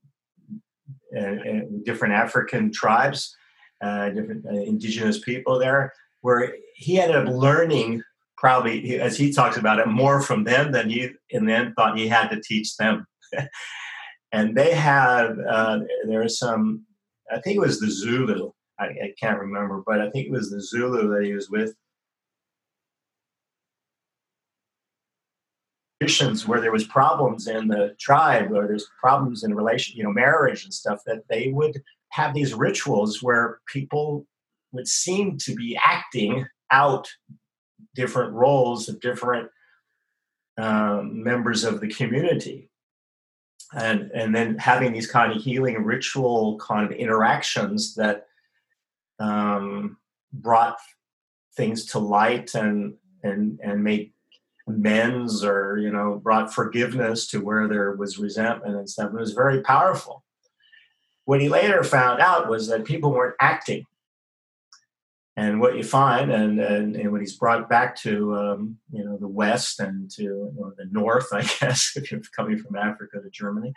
and, 1.11 1.39
and 1.41 1.85
different 1.85 2.13
African 2.13 2.71
tribes, 2.71 3.35
uh, 3.81 4.09
different 4.09 4.45
uh, 4.45 4.49
indigenous 4.49 5.19
people 5.19 5.57
there, 5.57 5.93
where 6.21 6.53
he 6.75 6.99
ended 6.99 7.15
up 7.15 7.33
learning 7.33 8.03
probably, 8.37 8.99
as 8.99 9.17
he 9.17 9.31
talks 9.31 9.57
about 9.57 9.79
it, 9.79 9.87
more 9.87 10.21
from 10.21 10.43
them 10.43 10.71
than 10.71 10.89
he, 10.89 11.09
and 11.31 11.47
then 11.47 11.73
thought 11.73 11.97
he 11.97 12.07
had 12.07 12.27
to 12.29 12.41
teach 12.41 12.75
them. 12.77 13.05
and 14.31 14.55
they 14.55 14.73
had 14.73 15.35
uh, 15.49 15.79
there 16.07 16.21
was 16.21 16.37
some, 16.37 16.85
I 17.31 17.39
think 17.39 17.55
it 17.55 17.61
was 17.61 17.79
the 17.79 17.89
Zulu. 17.89 18.51
I, 18.77 18.85
I 18.85 19.13
can't 19.19 19.39
remember, 19.39 19.83
but 19.85 20.01
I 20.01 20.09
think 20.09 20.27
it 20.27 20.31
was 20.31 20.49
the 20.49 20.61
Zulu 20.61 21.13
that 21.13 21.25
he 21.25 21.33
was 21.33 21.49
with 21.49 21.73
where 26.47 26.61
there 26.61 26.71
was 26.71 26.85
problems 26.85 27.47
in 27.47 27.67
the 27.67 27.93
tribe 27.99 28.51
or 28.51 28.67
there's 28.67 28.87
problems 29.01 29.43
in 29.43 29.53
relation 29.53 29.97
you 29.97 30.03
know 30.03 30.13
marriage 30.13 30.63
and 30.63 30.73
stuff 30.73 31.01
that 31.05 31.23
they 31.29 31.49
would 31.49 31.81
have 32.09 32.33
these 32.33 32.53
rituals 32.53 33.21
where 33.21 33.59
people 33.67 34.25
would 34.71 34.87
seem 34.87 35.37
to 35.37 35.53
be 35.53 35.77
acting 35.83 36.45
out 36.71 37.07
different 37.95 38.33
roles 38.33 38.87
of 38.89 38.99
different 39.01 39.49
um, 40.57 41.23
members 41.23 41.63
of 41.63 41.79
the 41.79 41.87
community. 41.87 42.69
And 43.73 44.09
and 44.11 44.35
then 44.35 44.57
having 44.57 44.93
these 44.93 45.09
kind 45.09 45.31
of 45.31 45.41
healing 45.41 45.83
ritual 45.83 46.57
kind 46.57 46.91
of 46.91 46.97
interactions 46.97 47.93
that 47.95 48.25
um, 49.19 49.97
brought 50.33 50.79
things 51.55 51.85
to 51.87 51.99
light 51.99 52.55
and 52.55 52.95
and 53.21 53.59
and 53.63 53.83
made 53.83 54.11
amends 54.69 55.43
or 55.43 55.77
you 55.77 55.91
know 55.91 56.19
brought 56.23 56.53
forgiveness 56.53 57.27
to 57.27 57.39
where 57.39 57.67
there 57.67 57.93
was 57.93 58.19
resentment 58.19 58.75
and 58.75 58.89
stuff. 58.89 59.11
It 59.13 59.19
was 59.19 59.33
very 59.33 59.61
powerful. 59.61 60.23
What 61.25 61.41
he 61.41 61.49
later 61.49 61.83
found 61.83 62.21
out 62.21 62.49
was 62.49 62.67
that 62.67 62.85
people 62.85 63.11
weren't 63.11 63.35
acting. 63.41 63.85
And 65.37 65.61
what 65.61 65.77
you 65.77 65.85
find, 65.85 66.31
and, 66.31 66.59
and, 66.59 66.97
and 66.97 67.13
what 67.13 67.21
he's 67.21 67.37
brought 67.37 67.69
back 67.69 67.95
to 68.01 68.35
um, 68.35 68.77
you 68.91 69.05
know 69.05 69.17
the 69.17 69.27
West 69.27 69.79
and 69.79 70.11
to 70.11 70.51
the 70.77 70.85
North, 70.91 71.27
I 71.33 71.43
guess, 71.43 71.93
if 71.95 72.11
you're 72.11 72.21
coming 72.35 72.57
from 72.57 72.75
Africa 72.75 73.21
to 73.21 73.29
Germany, 73.29 73.73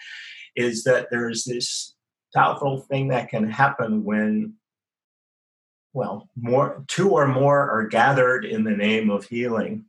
is 0.56 0.84
that 0.84 1.08
there's 1.10 1.44
this 1.44 1.94
powerful 2.34 2.80
thing 2.80 3.08
that 3.08 3.28
can 3.28 3.48
happen 3.48 4.02
when 4.02 4.54
well 5.92 6.30
more 6.34 6.84
two 6.88 7.10
or 7.10 7.28
more 7.28 7.70
are 7.70 7.86
gathered 7.86 8.44
in 8.44 8.64
the 8.64 8.70
name 8.70 9.10
of 9.10 9.26
healing 9.26 9.84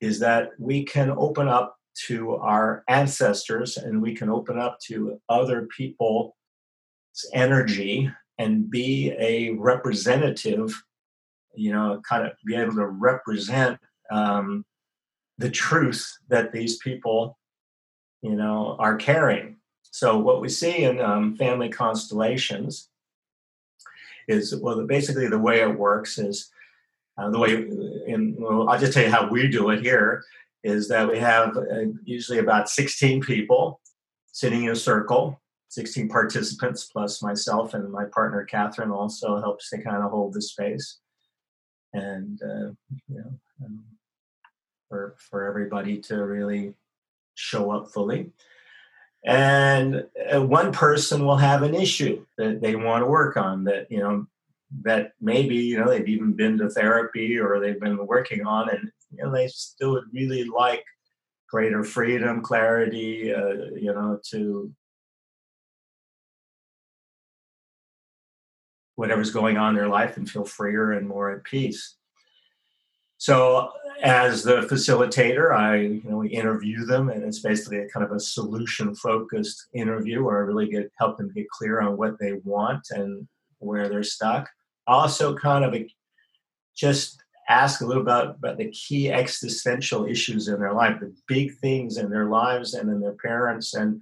is 0.00 0.18
that 0.20 0.50
we 0.58 0.84
can 0.84 1.10
open 1.10 1.48
up 1.48 1.76
to 2.06 2.36
our 2.36 2.84
ancestors 2.88 3.76
and 3.76 4.00
we 4.00 4.14
can 4.14 4.28
open 4.28 4.58
up 4.58 4.78
to 4.86 5.20
other 5.28 5.68
people's 5.76 6.32
energy 7.32 8.10
and 8.38 8.70
be 8.70 9.12
a 9.18 9.50
representative, 9.52 10.72
you 11.54 11.72
know, 11.72 12.00
kind 12.08 12.24
of 12.24 12.32
be 12.46 12.54
able 12.54 12.74
to 12.74 12.86
represent 12.86 13.78
um, 14.12 14.64
the 15.38 15.50
truth 15.50 16.18
that 16.28 16.52
these 16.52 16.78
people, 16.78 17.36
you 18.22 18.36
know, 18.36 18.76
are 18.78 18.96
carrying. 18.96 19.56
So 19.82 20.18
what 20.18 20.40
we 20.40 20.48
see 20.48 20.84
in 20.84 21.00
um, 21.00 21.36
family 21.36 21.68
constellations 21.68 22.88
is 24.28 24.54
well, 24.54 24.86
basically 24.86 25.26
the 25.26 25.38
way 25.38 25.60
it 25.60 25.78
works 25.78 26.18
is 26.18 26.50
Uh, 27.18 27.30
the 27.30 27.38
way, 27.38 27.52
in, 28.06 28.36
well, 28.38 28.68
I'll 28.68 28.78
just 28.78 28.92
tell 28.92 29.02
you 29.02 29.10
how 29.10 29.28
we 29.28 29.48
do 29.48 29.70
it 29.70 29.80
here 29.82 30.22
is 30.62 30.88
that 30.88 31.10
we 31.10 31.18
have 31.18 31.56
uh, 31.56 31.86
usually 32.04 32.38
about 32.38 32.68
16 32.68 33.22
people 33.22 33.80
sitting 34.30 34.64
in 34.64 34.70
a 34.70 34.76
circle, 34.76 35.40
16 35.68 36.08
participants 36.08 36.84
plus 36.84 37.22
myself 37.22 37.74
and 37.74 37.90
my 37.90 38.04
partner 38.04 38.44
Catherine 38.44 38.90
also 38.90 39.40
helps 39.40 39.68
to 39.70 39.82
kind 39.82 40.02
of 40.02 40.10
hold 40.10 40.32
the 40.32 40.42
space. 40.42 40.98
And, 41.92 42.40
uh, 42.42 42.70
you 43.08 43.18
know, 43.18 43.32
um, 43.64 43.84
for, 44.88 45.16
for 45.18 45.46
everybody 45.46 45.98
to 46.02 46.24
really 46.24 46.74
show 47.34 47.70
up 47.70 47.90
fully. 47.90 48.30
And 49.24 50.04
uh, 50.32 50.42
one 50.42 50.72
person 50.72 51.24
will 51.24 51.36
have 51.36 51.62
an 51.62 51.74
issue 51.74 52.24
that 52.36 52.60
they 52.60 52.76
want 52.76 53.02
to 53.02 53.10
work 53.10 53.36
on 53.36 53.64
that, 53.64 53.90
you 53.90 53.98
know, 53.98 54.26
that 54.82 55.12
maybe, 55.20 55.56
you 55.56 55.78
know, 55.78 55.88
they've 55.88 56.08
even 56.08 56.32
been 56.32 56.58
to 56.58 56.68
therapy 56.70 57.38
or 57.38 57.58
they've 57.58 57.80
been 57.80 58.06
working 58.06 58.46
on 58.46 58.68
and, 58.68 58.90
you 59.10 59.22
know, 59.22 59.32
they 59.32 59.48
still 59.48 59.92
would 59.92 60.04
really 60.12 60.44
like 60.44 60.84
greater 61.48 61.82
freedom, 61.82 62.42
clarity, 62.42 63.32
uh, 63.32 63.70
you 63.74 63.92
know, 63.92 64.20
to 64.30 64.72
whatever's 68.96 69.30
going 69.30 69.56
on 69.56 69.70
in 69.70 69.76
their 69.76 69.88
life 69.88 70.16
and 70.16 70.28
feel 70.28 70.44
freer 70.44 70.92
and 70.92 71.06
more 71.06 71.30
at 71.30 71.44
peace. 71.44 71.96
So 73.18 73.70
as 74.02 74.44
the 74.44 74.62
facilitator, 74.62 75.52
I 75.52 75.76
you 75.76 76.02
know 76.04 76.18
we 76.18 76.28
interview 76.28 76.84
them, 76.84 77.08
and 77.08 77.24
it's 77.24 77.40
basically 77.40 77.78
a 77.78 77.88
kind 77.88 78.04
of 78.04 78.12
a 78.12 78.20
solution 78.20 78.94
focused 78.94 79.66
interview 79.72 80.22
where 80.22 80.38
I 80.38 80.40
really 80.40 80.68
get 80.68 80.90
help 80.98 81.18
them 81.18 81.32
get 81.34 81.48
clear 81.50 81.80
on 81.80 81.96
what 81.96 82.18
they 82.20 82.34
want 82.44 82.86
and 82.90 83.26
where 83.58 83.88
they're 83.88 84.04
stuck. 84.04 84.48
Also, 84.88 85.36
kind 85.36 85.64
of 85.64 85.74
a, 85.74 85.86
just 86.74 87.22
ask 87.48 87.80
a 87.80 87.86
little 87.86 88.02
about, 88.02 88.36
about 88.36 88.58
the 88.58 88.70
key 88.70 89.10
existential 89.10 90.04
issues 90.06 90.48
in 90.48 90.58
their 90.58 90.74
life, 90.74 90.98
the 91.00 91.14
big 91.26 91.56
things 91.58 91.96
in 91.96 92.10
their 92.10 92.26
lives 92.26 92.74
and 92.74 92.90
in 92.90 93.00
their 93.00 93.14
parents 93.14 93.74
and 93.74 94.00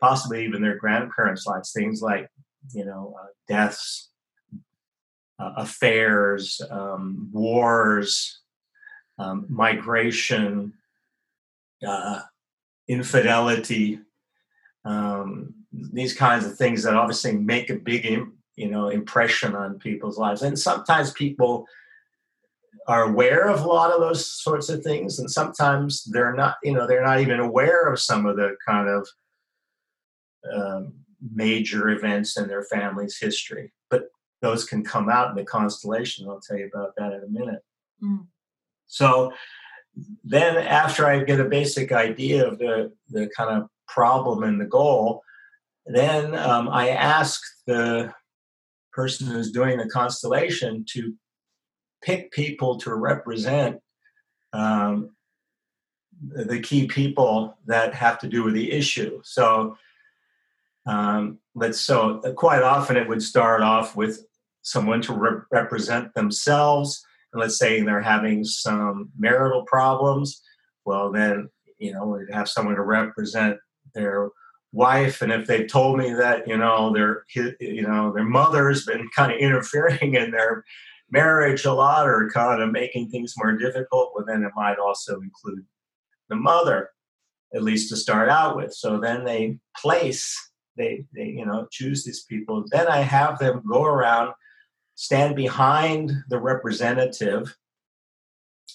possibly 0.00 0.44
even 0.44 0.62
their 0.62 0.76
grandparents' 0.76 1.46
lives. 1.46 1.72
Things 1.72 2.00
like 2.00 2.30
you 2.72 2.84
know 2.84 3.14
uh, 3.20 3.26
deaths, 3.46 4.10
uh, 5.38 5.52
affairs, 5.56 6.60
um, 6.70 7.28
wars, 7.32 8.40
um, 9.18 9.46
migration, 9.48 10.72
uh, 11.86 12.20
infidelity, 12.88 14.00
um, 14.84 15.54
these 15.72 16.14
kinds 16.14 16.46
of 16.46 16.56
things 16.56 16.82
that 16.82 16.94
obviously 16.94 17.32
make 17.32 17.70
a 17.70 17.74
big, 17.74 18.20
you 18.58 18.68
know, 18.68 18.88
impression 18.88 19.54
on 19.54 19.78
people's 19.78 20.18
lives. 20.18 20.42
And 20.42 20.58
sometimes 20.58 21.12
people 21.12 21.66
are 22.86 23.04
aware 23.04 23.48
of 23.48 23.62
a 23.62 23.66
lot 23.66 23.92
of 23.92 24.00
those 24.00 24.26
sorts 24.26 24.68
of 24.68 24.82
things, 24.82 25.18
and 25.18 25.30
sometimes 25.30 26.04
they're 26.04 26.34
not. 26.34 26.56
You 26.62 26.74
know, 26.74 26.86
they're 26.86 27.04
not 27.04 27.20
even 27.20 27.40
aware 27.40 27.92
of 27.92 28.00
some 28.00 28.26
of 28.26 28.36
the 28.36 28.56
kind 28.66 28.88
of 28.88 29.08
um, 30.54 30.94
major 31.34 31.90
events 31.90 32.36
in 32.36 32.48
their 32.48 32.64
family's 32.64 33.18
history. 33.18 33.72
But 33.90 34.08
those 34.40 34.64
can 34.64 34.84
come 34.84 35.08
out 35.08 35.30
in 35.30 35.36
the 35.36 35.44
constellation. 35.44 36.28
I'll 36.28 36.40
tell 36.40 36.56
you 36.56 36.70
about 36.72 36.94
that 36.96 37.12
in 37.12 37.22
a 37.24 37.28
minute. 37.28 37.62
Mm. 38.02 38.26
So 38.86 39.32
then 40.24 40.56
after 40.56 41.06
I 41.06 41.24
get 41.24 41.40
a 41.40 41.44
basic 41.44 41.92
idea 41.92 42.46
of 42.46 42.58
the, 42.58 42.92
the 43.08 43.28
kind 43.36 43.50
of 43.50 43.68
problem 43.86 44.42
and 44.44 44.60
the 44.60 44.66
goal, 44.66 45.22
then 45.86 46.34
um, 46.34 46.68
I 46.68 46.90
ask 46.90 47.40
the 47.66 48.12
person 48.98 49.28
who's 49.28 49.52
doing 49.52 49.78
the 49.78 49.88
constellation 49.88 50.84
to 50.88 51.14
pick 52.02 52.32
people 52.32 52.76
to 52.78 52.92
represent 52.94 53.78
um, 54.52 55.10
the 56.20 56.58
key 56.60 56.88
people 56.88 57.56
that 57.66 57.94
have 57.94 58.18
to 58.18 58.28
do 58.28 58.42
with 58.42 58.54
the 58.54 58.72
issue. 58.72 59.20
So 59.22 59.76
um, 60.84 61.38
let's 61.54 61.80
so 61.80 62.18
quite 62.36 62.62
often 62.62 62.96
it 62.96 63.08
would 63.08 63.22
start 63.22 63.62
off 63.62 63.94
with 63.94 64.26
someone 64.62 65.00
to 65.02 65.12
re- 65.12 65.42
represent 65.52 66.12
themselves 66.14 67.04
and 67.32 67.40
let's 67.40 67.58
say 67.58 67.80
they're 67.80 68.00
having 68.16 68.42
some 68.42 69.10
marital 69.16 69.62
problems, 69.64 70.42
well, 70.84 71.12
then, 71.12 71.50
you 71.78 71.92
know, 71.92 72.06
we'd 72.06 72.34
have 72.34 72.48
someone 72.48 72.74
to 72.74 72.82
represent 72.82 73.58
their 73.94 74.30
wife. 74.78 75.20
And 75.20 75.32
if 75.32 75.46
they 75.46 75.64
told 75.64 75.98
me 75.98 76.12
that, 76.14 76.46
you 76.46 76.56
know, 76.56 76.92
their, 76.92 77.24
you 77.34 77.82
know, 77.82 78.12
their 78.12 78.24
mother's 78.24 78.86
been 78.86 79.08
kind 79.14 79.32
of 79.32 79.38
interfering 79.38 80.14
in 80.14 80.30
their 80.30 80.64
marriage 81.10 81.64
a 81.64 81.72
lot 81.72 82.08
or 82.08 82.30
kind 82.32 82.62
of 82.62 82.70
making 82.70 83.10
things 83.10 83.34
more 83.36 83.52
difficult, 83.52 84.12
well, 84.14 84.24
then 84.24 84.44
it 84.44 84.52
might 84.54 84.78
also 84.78 85.20
include 85.20 85.66
the 86.28 86.36
mother, 86.36 86.90
at 87.52 87.62
least 87.62 87.90
to 87.90 87.96
start 87.96 88.28
out 88.28 88.56
with. 88.56 88.72
So 88.72 89.00
then 89.00 89.24
they 89.24 89.58
place, 89.76 90.36
they, 90.76 91.04
they 91.12 91.26
you 91.26 91.44
know, 91.44 91.66
choose 91.72 92.04
these 92.04 92.24
people. 92.24 92.64
Then 92.70 92.86
I 92.86 93.00
have 93.00 93.38
them 93.38 93.62
go 93.68 93.84
around 93.84 94.32
stand 94.94 95.36
behind 95.36 96.10
the 96.28 96.40
representative 96.40 97.56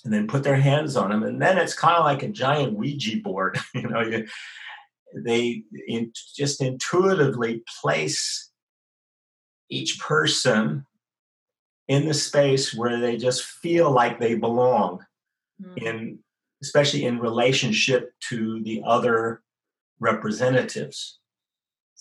and 0.06 0.14
then 0.14 0.26
put 0.26 0.42
their 0.42 0.56
hands 0.56 0.96
on 0.96 1.10
them 1.10 1.22
and 1.22 1.42
then 1.42 1.58
it's 1.58 1.74
kind 1.74 1.98
of 1.98 2.06
like 2.06 2.24
a 2.24 2.30
giant 2.30 2.72
ouija 2.78 3.18
board 3.18 3.60
you 3.74 3.90
know 3.90 4.00
you, 4.00 4.26
they 5.16 5.64
in, 5.88 6.12
just 6.36 6.62
intuitively 6.62 7.64
place 7.82 8.52
each 9.70 10.00
person 10.00 10.86
in 11.88 12.08
the 12.08 12.14
space 12.14 12.74
where 12.74 13.00
they 13.00 13.18
just 13.18 13.44
feel 13.44 13.92
like 13.92 14.20
they 14.20 14.36
belong 14.36 15.04
mm. 15.62 15.78
in 15.78 16.20
especially 16.62 17.06
in 17.06 17.20
relationship 17.20 18.12
to 18.30 18.62
the 18.64 18.82
other 18.86 19.42
representatives 20.00 21.20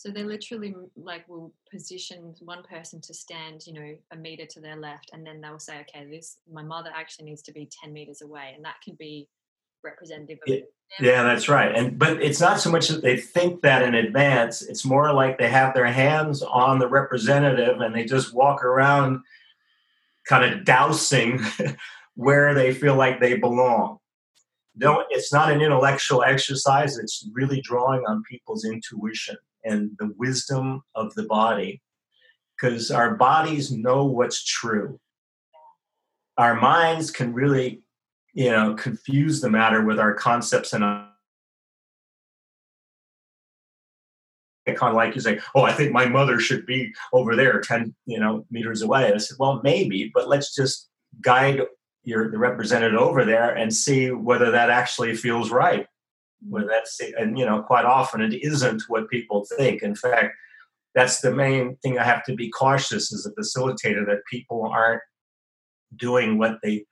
so 0.02 0.10
they 0.10 0.24
literally 0.24 0.74
like 0.96 1.28
will 1.28 1.52
position 1.70 2.34
one 2.40 2.64
person 2.64 3.00
to 3.02 3.14
stand, 3.14 3.64
you 3.68 3.72
know, 3.72 3.94
a 4.10 4.16
meter 4.16 4.46
to 4.46 4.60
their 4.60 4.74
left, 4.74 5.10
and 5.12 5.24
then 5.24 5.40
they'll 5.40 5.60
say, 5.60 5.80
"Okay, 5.82 6.10
this 6.10 6.38
my 6.50 6.62
mother 6.64 6.90
actually 6.92 7.26
needs 7.26 7.42
to 7.42 7.52
be 7.52 7.70
ten 7.70 7.92
meters 7.92 8.20
away," 8.20 8.52
and 8.56 8.64
that 8.64 8.80
can 8.82 8.96
be 8.96 9.28
representative 9.84 10.38
of. 10.46 10.52
It, 10.52 10.72
yeah, 11.00 11.22
that's 11.22 11.48
right. 11.48 11.74
And 11.74 11.98
but 11.98 12.22
it's 12.22 12.40
not 12.40 12.60
so 12.60 12.70
much 12.70 12.88
that 12.88 13.02
they 13.02 13.16
think 13.16 13.62
that 13.62 13.82
in 13.82 13.94
advance. 13.94 14.62
It's 14.62 14.84
more 14.84 15.12
like 15.12 15.38
they 15.38 15.48
have 15.48 15.74
their 15.74 15.86
hands 15.86 16.42
on 16.42 16.78
the 16.78 16.88
representative 16.88 17.80
and 17.80 17.94
they 17.94 18.04
just 18.04 18.34
walk 18.34 18.62
around, 18.64 19.20
kind 20.26 20.52
of 20.52 20.64
dowsing 20.64 21.40
where 22.14 22.54
they 22.54 22.74
feel 22.74 22.94
like 22.94 23.20
they 23.20 23.36
belong. 23.36 23.98
No, 24.76 25.04
it's 25.10 25.32
not 25.32 25.52
an 25.52 25.60
intellectual 25.60 26.22
exercise. 26.22 26.98
It's 26.98 27.28
really 27.32 27.60
drawing 27.60 28.04
on 28.06 28.22
people's 28.28 28.64
intuition 28.64 29.36
and 29.64 29.90
the 29.98 30.12
wisdom 30.18 30.82
of 30.94 31.14
the 31.14 31.24
body 31.24 31.80
because 32.56 32.90
our 32.90 33.14
bodies 33.14 33.70
know 33.70 34.04
what's 34.04 34.44
true 34.44 34.98
our 36.38 36.54
minds 36.54 37.10
can 37.10 37.32
really 37.32 37.82
you 38.34 38.50
know 38.50 38.74
confuse 38.74 39.40
the 39.40 39.50
matter 39.50 39.84
with 39.84 39.98
our 39.98 40.14
concepts 40.14 40.72
and 40.72 40.84
I 40.84 41.08
kind 44.66 44.90
of 44.90 44.94
like 44.94 45.16
you 45.16 45.20
say, 45.20 45.40
oh, 45.56 45.62
I 45.62 45.72
think 45.72 45.90
my 45.90 46.06
mother 46.06 46.38
should 46.38 46.66
be 46.66 46.94
over 47.12 47.34
there, 47.34 47.60
ten 47.60 47.94
you 48.06 48.20
know 48.20 48.46
meters 48.50 48.82
away. 48.82 49.12
I 49.12 49.16
said, 49.18 49.38
well, 49.38 49.60
maybe, 49.62 50.10
but 50.14 50.28
let's 50.28 50.54
just 50.54 50.88
guide 51.20 51.62
your 52.04 52.30
the 52.30 52.38
representative 52.38 52.98
over 52.98 53.24
there 53.24 53.54
and 53.54 53.74
see 53.74 54.10
whether 54.10 54.50
that 54.50 54.70
actually 54.70 55.14
feels 55.14 55.50
right 55.50 55.86
where 56.48 56.66
that's 56.66 57.00
and 57.18 57.38
you 57.38 57.46
know 57.46 57.62
quite 57.62 57.84
often 57.84 58.20
it 58.20 58.34
isn't 58.42 58.82
what 58.88 59.08
people 59.08 59.46
think 59.56 59.82
in 59.82 59.94
fact 59.94 60.34
that's 60.94 61.20
the 61.20 61.32
main 61.32 61.76
thing 61.76 61.98
i 61.98 62.02
have 62.02 62.24
to 62.24 62.34
be 62.34 62.50
cautious 62.50 63.12
as 63.12 63.26
a 63.26 63.40
facilitator 63.40 64.04
that 64.04 64.24
people 64.28 64.66
aren't 64.66 65.02
doing 65.96 66.38
what 66.38 66.58
they 66.62 66.84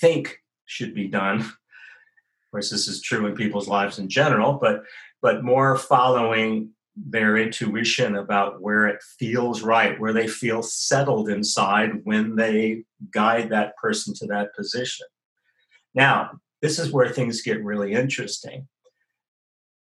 think 0.00 0.38
should 0.68 0.94
be 0.94 1.08
done. 1.08 1.40
Of 1.40 2.50
course 2.52 2.70
this 2.70 2.86
is 2.86 3.02
true 3.02 3.26
in 3.26 3.34
people's 3.34 3.68
lives 3.68 3.98
in 3.98 4.08
general 4.08 4.54
but 4.54 4.84
but 5.20 5.42
more 5.42 5.76
following 5.76 6.70
their 6.96 7.36
intuition 7.36 8.16
about 8.16 8.60
where 8.60 8.86
it 8.86 9.02
feels 9.18 9.62
right 9.62 10.00
where 10.00 10.12
they 10.12 10.26
feel 10.26 10.62
settled 10.62 11.28
inside 11.28 12.04
when 12.04 12.36
they 12.36 12.84
guide 13.12 13.50
that 13.50 13.76
person 13.76 14.14
to 14.14 14.26
that 14.26 14.54
position. 14.54 15.06
Now 15.94 16.40
this 16.60 16.78
is 16.78 16.92
where 16.92 17.08
things 17.08 17.42
get 17.42 17.64
really 17.64 17.92
interesting. 17.92 18.68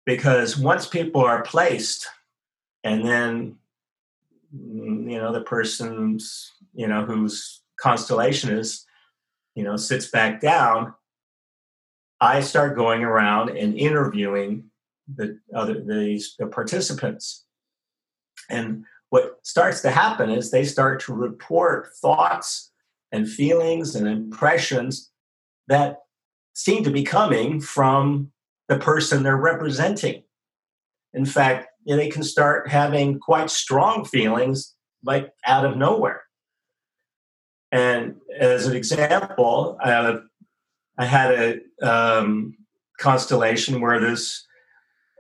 Because 0.06 0.58
once 0.58 0.88
people 0.88 1.22
are 1.22 1.44
placed 1.44 2.08
and 2.84 3.06
then 3.06 3.58
you 4.52 5.18
know 5.18 5.34
the 5.34 5.42
person's 5.42 6.54
you 6.74 6.88
know 6.88 7.04
whose 7.06 7.62
constellation 7.80 8.58
is 8.58 8.87
you 9.58 9.64
know 9.64 9.76
sits 9.76 10.08
back 10.08 10.40
down 10.40 10.94
i 12.22 12.40
start 12.40 12.78
going 12.78 13.04
around 13.04 13.50
and 13.50 13.76
interviewing 13.76 14.64
the 15.16 15.40
other 15.54 15.84
these 15.84 16.36
the 16.38 16.46
participants 16.46 17.46
and 18.50 18.86
what 19.10 19.40
starts 19.44 19.82
to 19.82 19.92
happen 19.92 20.30
is 20.30 20.52
they 20.52 20.66
start 20.66 21.02
to 21.02 21.14
report 21.14 21.90
thoughts 22.02 22.72
and 23.12 23.28
feelings 23.28 23.96
and 23.96 24.08
impressions 24.08 25.12
that 25.68 26.00
seem 26.54 26.84
to 26.84 26.92
be 26.92 27.04
coming 27.04 27.62
from 27.62 28.32
the 28.68 28.78
person 28.78 29.24
they're 29.24 29.38
representing. 29.38 30.24
In 31.14 31.26
fact, 31.26 31.68
they 31.86 32.10
can 32.10 32.24
start 32.24 32.70
having 32.70 33.20
quite 33.20 33.50
strong 33.50 34.04
feelings 34.04 34.76
like 35.04 35.32
out 35.46 35.66
of 35.66 35.78
nowhere. 35.78 36.24
And 37.72 38.16
as 38.40 38.68
an 38.68 38.76
example, 38.76 39.78
uh, 39.84 40.18
I 40.98 41.06
had 41.06 41.32
a 41.82 41.88
um, 41.88 42.56
constellation 43.00 43.82
where 43.82 44.00
this 44.00 44.46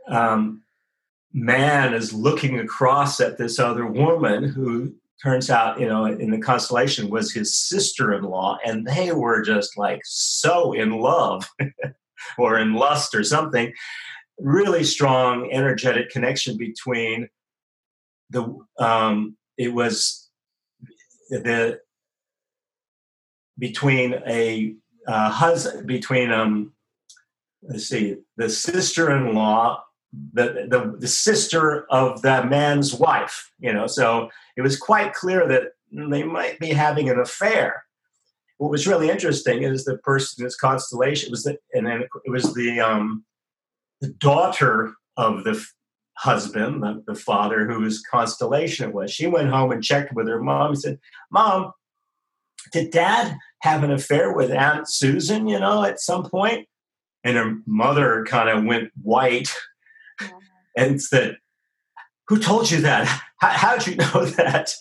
um, 0.10 0.64
man 1.34 1.94
is 1.94 2.14
looking 2.14 2.60
across 2.60 3.20
at 3.20 3.38
this 3.38 3.60
other 3.60 3.86
woman 3.86 4.44
who 4.44 4.94
turns 5.22 5.50
out, 5.50 5.80
you 5.80 5.88
know, 5.88 6.06
in 6.06 6.32
the 6.32 6.40
constellation 6.40 7.10
was 7.10 7.34
his 7.34 7.56
sister 7.56 8.14
in 8.14 8.24
law, 8.24 8.58
and 8.66 8.86
they 8.86 9.12
were 9.12 9.42
just 9.42 9.78
like 9.78 10.02
so 10.04 10.74
in 10.74 10.92
love 10.92 11.50
or 12.38 12.58
in 12.60 12.74
lust 12.74 13.16
or 13.16 13.24
something. 13.24 13.74
Really 14.40 14.84
strong, 14.84 15.50
energetic 15.52 16.10
connection 16.10 16.58
between 16.58 17.30
the, 18.30 18.56
um, 18.80 19.36
it 19.58 19.74
was 19.74 20.30
the, 21.30 21.80
between 23.58 24.16
a 24.28 24.76
uh, 25.08 25.30
husband, 25.30 25.88
between, 25.88 26.32
um, 26.32 26.74
let's 27.64 27.88
see, 27.88 28.18
the 28.36 28.50
sister 28.50 29.16
in 29.16 29.34
law 29.34 29.84
the, 30.34 30.68
the, 30.70 30.96
the 31.00 31.08
sister 31.08 31.86
of 31.90 32.22
that 32.22 32.50
man's 32.50 32.94
wife, 32.94 33.52
you 33.60 33.74
know, 33.74 33.88
so 33.88 34.30
it 34.56 34.62
was 34.62 34.78
quite 34.78 35.14
clear 35.14 35.48
that 35.48 35.74
they 35.92 36.24
might 36.24 36.60
be 36.60 36.70
having 36.70 37.10
an 37.10 37.20
affair. 37.20 37.84
What 38.58 38.72
was 38.72 38.88
really 38.88 39.10
interesting 39.10 39.64
is 39.64 39.86
the 39.86 39.98
person, 40.00 40.44
this 40.44 40.56
constellation, 40.56 41.32
was 41.32 41.44
the, 41.44 41.58
and 41.74 41.86
then 41.86 42.02
it 42.26 42.30
was 42.30 42.54
the 42.54 42.80
um, 42.80 43.24
the 44.02 44.10
daughter 44.10 44.94
of 45.16 45.44
the 45.44 45.52
f- 45.52 45.74
husband, 46.18 46.82
the, 46.82 47.04
the 47.06 47.16
father, 47.16 47.68
whose 47.68 48.02
constellation 48.02 48.90
it 48.90 48.96
was. 48.96 49.12
She 49.12 49.28
went 49.28 49.50
home 49.50 49.72
and 49.72 49.84
checked 49.84 50.14
with 50.14 50.28
her 50.28 50.42
mom 50.42 50.72
and 50.72 50.80
said, 50.80 51.00
"Mom, 51.30 51.72
did 52.72 52.90
Dad 52.90 53.38
have 53.62 53.84
an 53.84 53.92
affair 53.92 54.34
with 54.34 54.52
Aunt 54.52 54.90
Susan? 54.90 55.48
You 55.48 55.60
know, 55.60 55.84
at 55.84 56.00
some 56.00 56.24
point?" 56.30 56.68
And 57.24 57.36
her 57.36 57.56
mother 57.66 58.26
kind 58.26 58.50
of 58.50 58.64
went 58.64 58.92
white 59.02 59.50
and 60.78 61.02
said, 61.02 61.38
Who 62.28 62.40
told 62.40 62.72
you 62.72 62.82
that? 62.82 63.08
How, 63.42 63.50
how'd 63.50 63.88
you 63.88 63.96
know 63.98 64.26
that? 64.26 64.74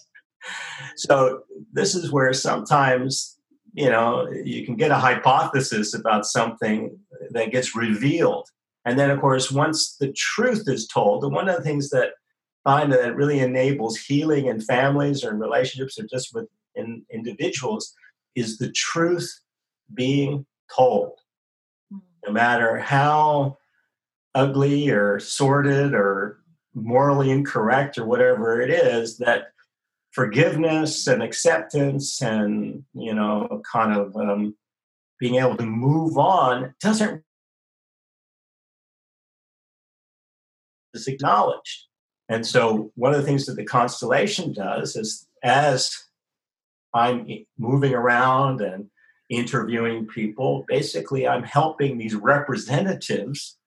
So, 0.97 1.43
this 1.73 1.95
is 1.95 2.13
where 2.13 2.33
sometimes, 2.33 3.39
you 3.73 3.91
know, 3.91 4.31
you 4.31 4.65
can 4.65 4.77
get 4.77 4.93
a 4.93 4.97
hypothesis 4.97 5.95
about 5.95 6.27
something 6.27 6.99
that 7.31 7.51
gets 7.51 7.75
revealed. 7.75 8.49
And 8.85 8.99
then, 8.99 9.11
of 9.11 9.21
course, 9.21 9.51
once 9.51 9.97
the 9.97 10.13
truth 10.13 10.69
is 10.69 10.87
told, 10.87 11.25
and 11.25 11.35
one 11.35 11.49
of 11.49 11.57
the 11.57 11.65
things 11.65 11.91
that 11.91 12.11
I 12.65 12.81
find 12.81 12.93
that 12.93 13.17
really 13.17 13.41
enables 13.41 13.97
healing 13.97 14.47
in 14.47 14.61
families 14.61 15.25
or 15.25 15.31
in 15.31 15.39
relationships 15.39 15.99
or 15.99 16.07
just 16.07 16.35
with 16.35 16.47
in 16.75 17.05
individuals 17.11 17.95
is 18.37 18.59
the 18.59 18.71
truth 18.71 19.41
being 19.93 20.47
told. 20.75 21.19
No 21.91 22.33
matter 22.33 22.79
how 22.79 23.57
ugly 24.35 24.91
or 24.91 25.19
sordid 25.19 25.95
or 25.95 26.39
morally 26.75 27.31
incorrect 27.31 27.97
or 27.97 28.05
whatever 28.05 28.61
it 28.61 28.71
is 28.71 29.17
that 29.17 29.47
forgiveness 30.13 31.07
and 31.07 31.23
acceptance 31.23 32.21
and 32.21 32.85
you 32.93 33.15
know 33.15 33.63
kind 33.71 33.97
of 33.99 34.15
um, 34.17 34.55
being 35.19 35.37
able 35.37 35.57
to 35.57 35.65
move 35.65 36.19
on 36.19 36.75
doesn't 36.81 37.23
is 40.93 41.07
acknowledged 41.07 41.87
and 42.29 42.47
so 42.47 42.93
one 42.95 43.15
of 43.15 43.21
the 43.21 43.27
things 43.27 43.47
that 43.47 43.57
the 43.57 43.65
constellation 43.65 44.53
does 44.53 44.97
is 44.97 45.27
as 45.43 46.06
i'm 46.95 47.27
moving 47.59 47.95
around 47.95 48.61
and 48.61 48.87
interviewing 49.29 50.07
people 50.07 50.65
basically 50.69 51.27
i'm 51.27 51.43
helping 51.43 51.99
these 51.99 52.15
representatives 52.15 53.59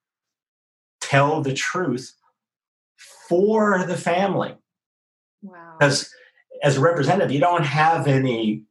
tell 1.01 1.41
the 1.41 1.53
truth 1.53 2.13
for 3.27 3.83
the 3.85 3.97
family. 3.97 4.55
Wow. 5.41 5.75
Because 5.79 6.11
as 6.63 6.77
a 6.77 6.81
representative, 6.81 7.31
you 7.31 7.39
don't 7.39 7.65
have 7.65 8.07
any, 8.07 8.63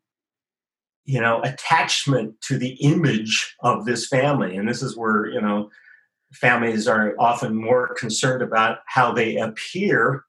you 1.04 1.20
know, 1.20 1.40
attachment 1.42 2.40
to 2.42 2.58
the 2.58 2.74
image 2.74 3.54
of 3.60 3.84
this 3.84 4.08
family. 4.08 4.56
And 4.56 4.68
this 4.68 4.82
is 4.82 4.96
where, 4.96 5.26
you 5.26 5.40
know, 5.40 5.70
families 6.32 6.86
are 6.86 7.14
often 7.18 7.54
more 7.54 7.94
concerned 7.94 8.42
about 8.42 8.78
how 8.86 9.12
they 9.12 9.36
appear 9.36 10.24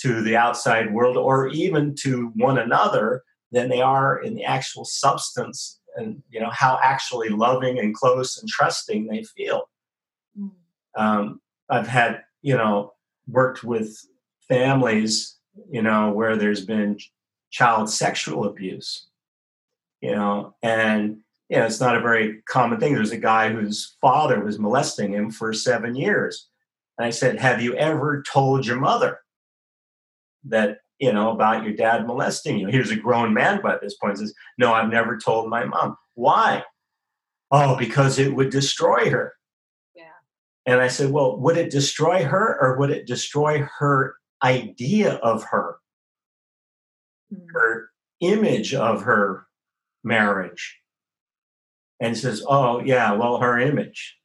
to 0.00 0.22
the 0.22 0.36
outside 0.36 0.92
world 0.92 1.16
or 1.16 1.48
even 1.48 1.94
to 2.00 2.32
one 2.34 2.58
another 2.58 3.22
than 3.52 3.68
they 3.68 3.80
are 3.80 4.18
in 4.18 4.34
the 4.34 4.44
actual 4.44 4.84
substance 4.84 5.80
and 5.96 6.22
you 6.30 6.40
know 6.40 6.50
how 6.50 6.78
actually 6.82 7.28
loving 7.28 7.78
and 7.78 7.94
close 7.94 8.38
and 8.38 8.48
trusting 8.48 9.06
they 9.06 9.22
feel 9.22 9.68
mm. 10.38 10.50
Um, 10.98 11.40
I've 11.68 11.86
had, 11.86 12.22
you 12.42 12.56
know, 12.56 12.92
worked 13.26 13.62
with 13.62 13.96
families, 14.48 15.36
you 15.70 15.82
know, 15.82 16.10
where 16.10 16.36
there's 16.36 16.64
been 16.64 16.98
child 17.50 17.90
sexual 17.90 18.44
abuse, 18.44 19.06
you 20.00 20.14
know, 20.14 20.54
and 20.62 21.18
you 21.48 21.56
know, 21.56 21.64
it's 21.64 21.80
not 21.80 21.96
a 21.96 22.00
very 22.00 22.42
common 22.48 22.78
thing. 22.78 22.94
There's 22.94 23.12
a 23.12 23.16
guy 23.16 23.50
whose 23.50 23.96
father 24.02 24.44
was 24.44 24.58
molesting 24.58 25.14
him 25.14 25.30
for 25.30 25.52
seven 25.54 25.94
years. 25.94 26.48
And 26.98 27.06
I 27.06 27.10
said, 27.10 27.38
Have 27.38 27.62
you 27.62 27.74
ever 27.74 28.22
told 28.22 28.66
your 28.66 28.76
mother 28.76 29.20
that, 30.44 30.80
you 30.98 31.12
know, 31.12 31.30
about 31.30 31.64
your 31.64 31.74
dad 31.74 32.06
molesting 32.06 32.58
you? 32.58 32.68
He 32.68 32.78
was 32.78 32.90
a 32.90 32.96
grown 32.96 33.32
man 33.32 33.60
by 33.62 33.76
this 33.80 33.96
point. 33.96 34.18
Says, 34.18 34.34
No, 34.58 34.72
I've 34.72 34.90
never 34.90 35.16
told 35.16 35.48
my 35.48 35.64
mom. 35.64 35.96
Why? 36.14 36.64
Oh, 37.50 37.76
because 37.76 38.18
it 38.18 38.34
would 38.34 38.50
destroy 38.50 39.10
her. 39.10 39.34
Yeah. 39.94 40.04
And 40.66 40.80
I 40.80 40.88
said, 40.88 41.10
well, 41.10 41.38
would 41.38 41.56
it 41.56 41.70
destroy 41.70 42.24
her 42.24 42.58
or 42.60 42.78
would 42.78 42.90
it 42.90 43.06
destroy 43.06 43.66
her 43.78 44.16
idea 44.42 45.14
of 45.14 45.44
her, 45.44 45.78
mm-hmm. 47.32 47.46
her 47.54 47.90
image 48.20 48.74
of 48.74 49.02
her 49.02 49.46
marriage? 50.04 50.78
And 52.00 52.16
says, 52.16 52.44
oh, 52.46 52.80
yeah, 52.80 53.12
well, 53.12 53.38
her 53.38 53.58
image. 53.58 54.16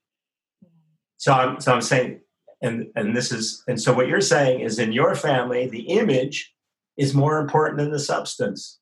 So 1.17 1.33
I'm, 1.33 1.59
so 1.59 1.73
I'm 1.73 1.81
saying, 1.81 2.19
and, 2.61 2.87
and 2.95 3.15
this 3.15 3.31
is, 3.31 3.63
and 3.67 3.81
so 3.81 3.93
what 3.93 4.07
you're 4.07 4.21
saying 4.21 4.59
is 4.59 4.77
in 4.77 4.91
your 4.91 5.15
family, 5.15 5.67
the 5.67 5.81
image 5.81 6.52
is 6.97 7.13
more 7.13 7.39
important 7.39 7.77
than 7.79 7.91
the 7.91 7.99
substance. 7.99 8.79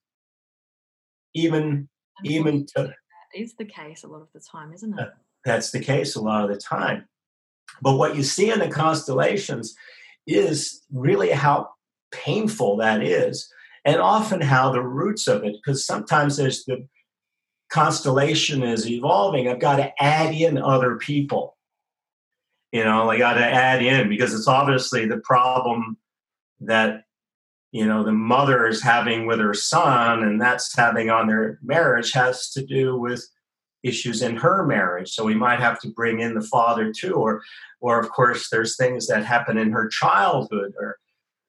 Even, 1.34 1.88
even 2.24 2.66
to, 2.76 2.84
that 2.84 2.96
is 3.34 3.56
the 3.56 3.66
case 3.66 4.04
a 4.04 4.08
lot 4.08 4.22
of 4.22 4.28
the 4.34 4.42
time, 4.42 4.74
isn't 4.74 5.00
it? 5.00 5.10
That's 5.46 5.72
the 5.72 5.80
case 5.80 6.16
a 6.16 6.22
lot 6.22 6.44
of 6.44 6.50
the 6.50 6.58
time. 6.58 7.06
But 7.82 7.98
what 7.98 8.16
you 8.16 8.24
see 8.24 8.52
in 8.52 8.60
the 8.60 8.68
constellations 8.68 9.74
is 10.28 10.84
really 10.92 11.32
how 11.32 11.70
painful 12.12 12.78
that 12.78 13.02
is, 13.02 13.52
and 13.86 14.02
often 14.02 14.42
how 14.42 14.72
the 14.72 14.84
roots 14.84 15.28
of 15.28 15.44
it, 15.44 15.56
because 15.56 15.86
sometimes 15.86 16.38
there's 16.38 16.66
the 16.66 16.88
constellation 17.72 18.62
is 18.62 18.90
evolving. 18.90 19.48
I've 19.48 19.60
got 19.60 19.78
to 19.78 19.92
add 20.04 20.36
in 20.36 20.58
other 20.58 20.98
people. 20.98 21.58
You 22.72 22.84
know, 22.84 23.10
I 23.10 23.18
got 23.18 23.34
to 23.36 23.46
add 23.46 23.82
in 23.82 24.10
because 24.10 24.34
it's 24.34 24.48
obviously 24.48 25.06
the 25.06 25.18
problem 25.20 25.98
that 26.60 27.06
you 27.72 27.86
know 27.86 28.04
the 28.04 28.12
mother 28.12 28.68
is 28.68 28.82
having 28.82 29.26
with 29.26 29.40
her 29.40 29.54
son 29.54 30.24
and 30.24 30.40
that's 30.42 30.76
having 30.76 31.10
on 31.10 31.28
their 31.28 31.60
marriage 31.62 32.12
has 32.12 32.50
to 32.52 32.66
do 32.66 32.98
with 32.98 33.26
issues 33.84 34.22
in 34.22 34.36
her 34.36 34.66
marriage. 34.66 35.12
So 35.12 35.24
we 35.24 35.36
might 35.36 35.60
have 35.60 35.80
to 35.82 35.90
bring 35.90 36.20
in 36.20 36.36
the 36.36 36.42
father 36.42 36.92
too 36.92 37.14
or 37.14 37.42
or 37.80 38.00
of 38.00 38.10
course 38.10 38.50
there's 38.50 38.78
things 38.78 39.08
that 39.08 39.26
happen 39.26 39.58
in 39.58 39.72
her 39.72 39.88
childhood 39.88 40.74
or 40.80 40.98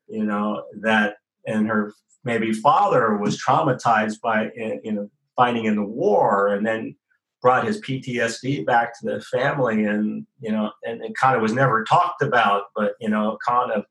you 0.09 0.25
know 0.25 0.65
that 0.81 1.17
and 1.47 1.69
her 1.69 1.93
maybe 2.25 2.53
father 2.53 3.17
was 3.17 3.43
traumatized 3.43 4.21
by 4.21 4.47
eh, 4.57 4.77
you 4.83 4.93
know 4.93 5.11
fighting 5.37 5.65
in 5.65 5.77
the 5.77 5.85
war 5.85 6.49
and 6.49 6.67
then 6.67 6.95
brought 7.41 7.67
his 7.67 7.81
PTSD 7.81 8.65
back 8.65 8.99
to 8.99 9.07
the 9.07 9.21
family 9.21 9.85
and 9.85 10.27
you 10.41 10.53
know 10.53 10.71
and 10.85 11.03
it 11.05 11.15
kind 11.15 11.37
of 11.37 11.43
was 11.43 11.53
never 11.53 11.85
talked 11.85 12.23
about 12.23 12.65
but 12.75 12.95
you 13.01 13.09
know 13.09 13.37
kind 13.47 13.73
of 13.73 13.85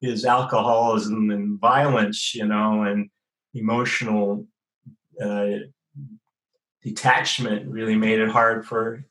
his 0.00 0.24
alcoholism 0.24 1.30
and 1.30 1.58
violence 1.58 2.34
you 2.34 2.46
know 2.46 2.82
and 2.82 3.10
emotional 3.54 4.46
uh, 5.22 5.46
detachment 6.82 7.66
really 7.68 7.96
made 7.96 8.20
it 8.20 8.28
hard 8.28 8.66
for 8.66 9.04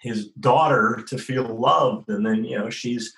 his 0.00 0.28
daughter 0.40 1.02
to 1.08 1.18
feel 1.18 1.44
loved. 1.44 2.08
And 2.08 2.24
then 2.24 2.44
you 2.44 2.58
know 2.58 2.70
she's 2.70 3.12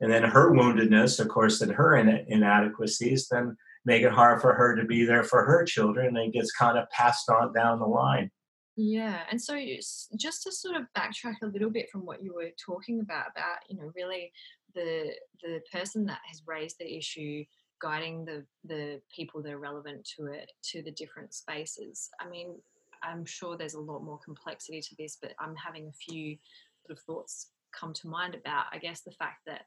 and 0.00 0.12
then 0.12 0.24
her 0.24 0.50
woundedness 0.50 1.20
of 1.20 1.28
course 1.28 1.60
and 1.60 1.72
her 1.72 1.96
in- 1.96 2.26
inadequacies 2.28 3.28
then 3.28 3.56
make 3.86 4.02
it 4.02 4.12
hard 4.12 4.40
for 4.40 4.54
her 4.54 4.74
to 4.76 4.84
be 4.84 5.04
there 5.04 5.22
for 5.22 5.44
her 5.44 5.64
children 5.64 6.16
and 6.16 6.18
it 6.18 6.32
gets 6.32 6.52
kind 6.52 6.76
of 6.76 6.88
passed 6.90 7.28
on 7.30 7.52
down 7.52 7.78
the 7.78 7.86
line. 7.86 8.30
Yeah 8.76 9.20
and 9.30 9.40
so 9.40 9.58
just 10.18 10.42
to 10.42 10.52
sort 10.52 10.76
of 10.76 10.82
backtrack 10.96 11.36
a 11.42 11.46
little 11.46 11.70
bit 11.70 11.88
from 11.90 12.04
what 12.04 12.22
you 12.22 12.34
were 12.34 12.50
talking 12.64 13.00
about 13.00 13.26
about 13.30 13.58
you 13.70 13.76
know 13.76 13.92
really 13.94 14.32
the 14.74 15.12
the 15.42 15.60
person 15.72 16.06
that 16.06 16.20
has 16.26 16.42
raised 16.46 16.76
the 16.78 16.96
issue 16.96 17.44
guiding 17.80 18.24
the 18.24 18.44
the 18.64 19.00
people 19.14 19.42
that 19.42 19.52
are 19.52 19.58
relevant 19.58 20.08
to 20.16 20.26
it 20.26 20.50
to 20.62 20.82
the 20.82 20.92
different 20.92 21.34
spaces. 21.34 22.08
I 22.20 22.28
mean 22.28 22.56
i'm 23.02 23.26
sure 23.26 23.56
there's 23.56 23.74
a 23.74 23.80
lot 23.80 24.02
more 24.02 24.18
complexity 24.24 24.80
to 24.80 24.94
this 24.98 25.18
but 25.20 25.34
i'm 25.38 25.54
having 25.56 25.88
a 25.88 25.92
few 25.92 26.36
sort 26.86 26.98
of 26.98 27.04
thoughts 27.04 27.50
come 27.78 27.92
to 27.92 28.08
mind 28.08 28.34
about 28.34 28.64
i 28.72 28.78
guess 28.78 29.02
the 29.02 29.10
fact 29.12 29.40
that 29.46 29.62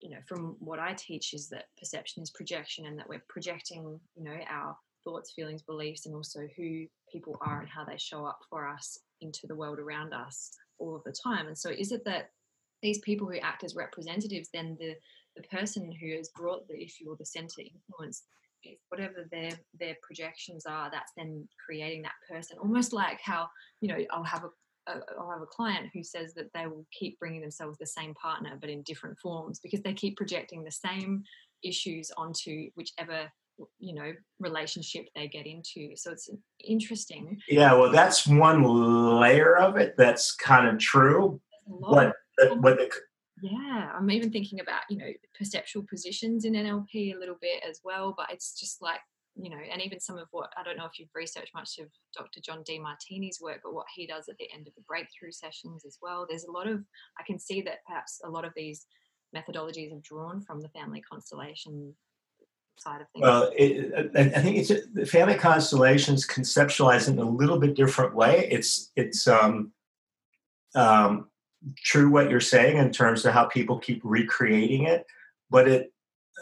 you 0.00 0.10
know 0.10 0.16
from 0.26 0.56
what 0.58 0.80
i 0.80 0.92
teach 0.94 1.32
is 1.32 1.48
that 1.48 1.66
perception 1.78 2.22
is 2.22 2.30
projection 2.30 2.86
and 2.86 2.98
that 2.98 3.08
we're 3.08 3.22
projecting 3.28 4.00
you 4.16 4.24
know 4.24 4.36
our 4.50 4.76
thoughts 5.04 5.32
feelings 5.32 5.62
beliefs 5.62 6.06
and 6.06 6.14
also 6.14 6.40
who 6.56 6.84
people 7.10 7.36
are 7.40 7.60
and 7.60 7.68
how 7.68 7.84
they 7.84 7.98
show 7.98 8.24
up 8.24 8.38
for 8.48 8.68
us 8.68 8.98
into 9.20 9.46
the 9.46 9.54
world 9.54 9.78
around 9.78 10.12
us 10.12 10.50
all 10.78 10.94
of 10.96 11.04
the 11.04 11.14
time. 11.24 11.46
And 11.46 11.56
so 11.56 11.70
is 11.70 11.92
it 11.92 12.04
that 12.04 12.30
these 12.82 12.98
people 12.98 13.28
who 13.28 13.38
act 13.38 13.64
as 13.64 13.74
representatives 13.74 14.48
then 14.52 14.76
the 14.80 14.94
the 15.36 15.42
person 15.44 15.90
who 15.90 16.16
has 16.16 16.28
brought 16.36 16.66
the 16.68 16.82
issue 16.82 17.08
or 17.08 17.16
the 17.16 17.24
center 17.24 17.60
influence 17.60 18.24
whatever 18.88 19.26
their 19.30 19.50
their 19.78 19.96
projections 20.02 20.66
are 20.66 20.90
that's 20.90 21.12
then 21.16 21.48
creating 21.64 22.02
that 22.02 22.12
person. 22.30 22.58
Almost 22.58 22.92
like 22.92 23.20
how 23.22 23.48
you 23.80 23.88
know 23.88 23.98
i'll 24.10 24.24
have 24.24 24.44
a 24.44 24.48
I'll 25.16 25.30
have 25.30 25.42
a 25.42 25.46
client 25.46 25.90
who 25.94 26.02
says 26.02 26.34
that 26.34 26.50
they 26.54 26.66
will 26.66 26.84
keep 26.92 27.16
bringing 27.20 27.40
themselves 27.40 27.78
the 27.78 27.86
same 27.86 28.14
partner 28.14 28.58
but 28.60 28.68
in 28.68 28.82
different 28.82 29.16
forms 29.20 29.60
because 29.60 29.80
they 29.82 29.94
keep 29.94 30.16
projecting 30.16 30.64
the 30.64 30.72
same 30.72 31.22
issues 31.62 32.10
onto 32.16 32.68
whichever 32.74 33.30
you 33.78 33.94
know 33.94 34.12
relationship 34.40 35.06
they 35.14 35.28
get 35.28 35.46
into. 35.46 35.94
So 35.96 36.10
it's 36.10 36.28
interesting. 36.64 37.38
Yeah 37.48 37.74
well 37.74 37.92
that's 37.92 38.26
one 38.26 38.64
layer 38.64 39.56
of 39.56 39.76
it 39.76 39.94
that's 39.96 40.34
kind 40.34 40.68
of 40.68 40.78
true 40.78 41.40
what 42.50 42.60
what 42.60 42.76
the, 42.78 42.90
yeah 43.42 43.90
i'm 43.94 44.10
even 44.10 44.30
thinking 44.30 44.60
about 44.60 44.82
you 44.88 44.96
know 44.96 45.10
perceptual 45.36 45.82
positions 45.88 46.44
in 46.44 46.52
nlp 46.54 46.94
a 46.94 47.18
little 47.18 47.38
bit 47.40 47.62
as 47.68 47.80
well 47.84 48.14
but 48.16 48.30
it's 48.30 48.58
just 48.58 48.80
like 48.82 49.00
you 49.34 49.48
know 49.48 49.58
and 49.70 49.80
even 49.80 49.98
some 49.98 50.18
of 50.18 50.28
what 50.30 50.50
i 50.56 50.62
don't 50.62 50.76
know 50.76 50.84
if 50.84 50.98
you've 50.98 51.08
researched 51.14 51.54
much 51.54 51.78
of 51.78 51.86
dr 52.16 52.40
john 52.40 52.62
demartini's 52.64 53.40
work 53.40 53.60
but 53.64 53.74
what 53.74 53.86
he 53.94 54.06
does 54.06 54.28
at 54.28 54.36
the 54.38 54.48
end 54.52 54.66
of 54.68 54.74
the 54.74 54.82
breakthrough 54.82 55.32
sessions 55.32 55.84
as 55.86 55.98
well. 56.02 56.26
There's 56.28 56.44
a 56.44 56.50
lot 56.50 56.68
of 56.68 56.84
i 57.18 57.22
can 57.26 57.38
see 57.38 57.62
that 57.62 57.78
perhaps 57.86 58.20
a 58.24 58.28
lot 58.28 58.44
of 58.44 58.52
these 58.54 58.86
methodologies 59.34 59.90
have 59.90 60.02
drawn 60.02 60.42
from 60.42 60.60
the 60.60 60.68
family 60.68 61.00
constellation 61.00 61.94
side 62.78 63.00
of 63.00 63.06
things. 63.10 63.22
Well 63.22 63.50
it, 63.56 64.10
i 64.14 64.40
think 64.40 64.58
it's 64.58 64.72
the 64.92 65.06
family 65.06 65.34
constellations 65.34 66.26
conceptualize 66.26 67.08
in 67.08 67.18
a 67.18 67.24
little 67.24 67.58
bit 67.58 67.74
different 67.74 68.14
way. 68.14 68.48
It's 68.50 68.92
it's 68.96 69.26
um 69.26 69.72
um 70.74 71.28
true 71.76 72.10
what 72.10 72.30
you're 72.30 72.40
saying 72.40 72.78
in 72.78 72.90
terms 72.90 73.24
of 73.24 73.32
how 73.32 73.44
people 73.44 73.78
keep 73.78 74.00
recreating 74.04 74.84
it, 74.84 75.04
but 75.50 75.68
it 75.68 75.92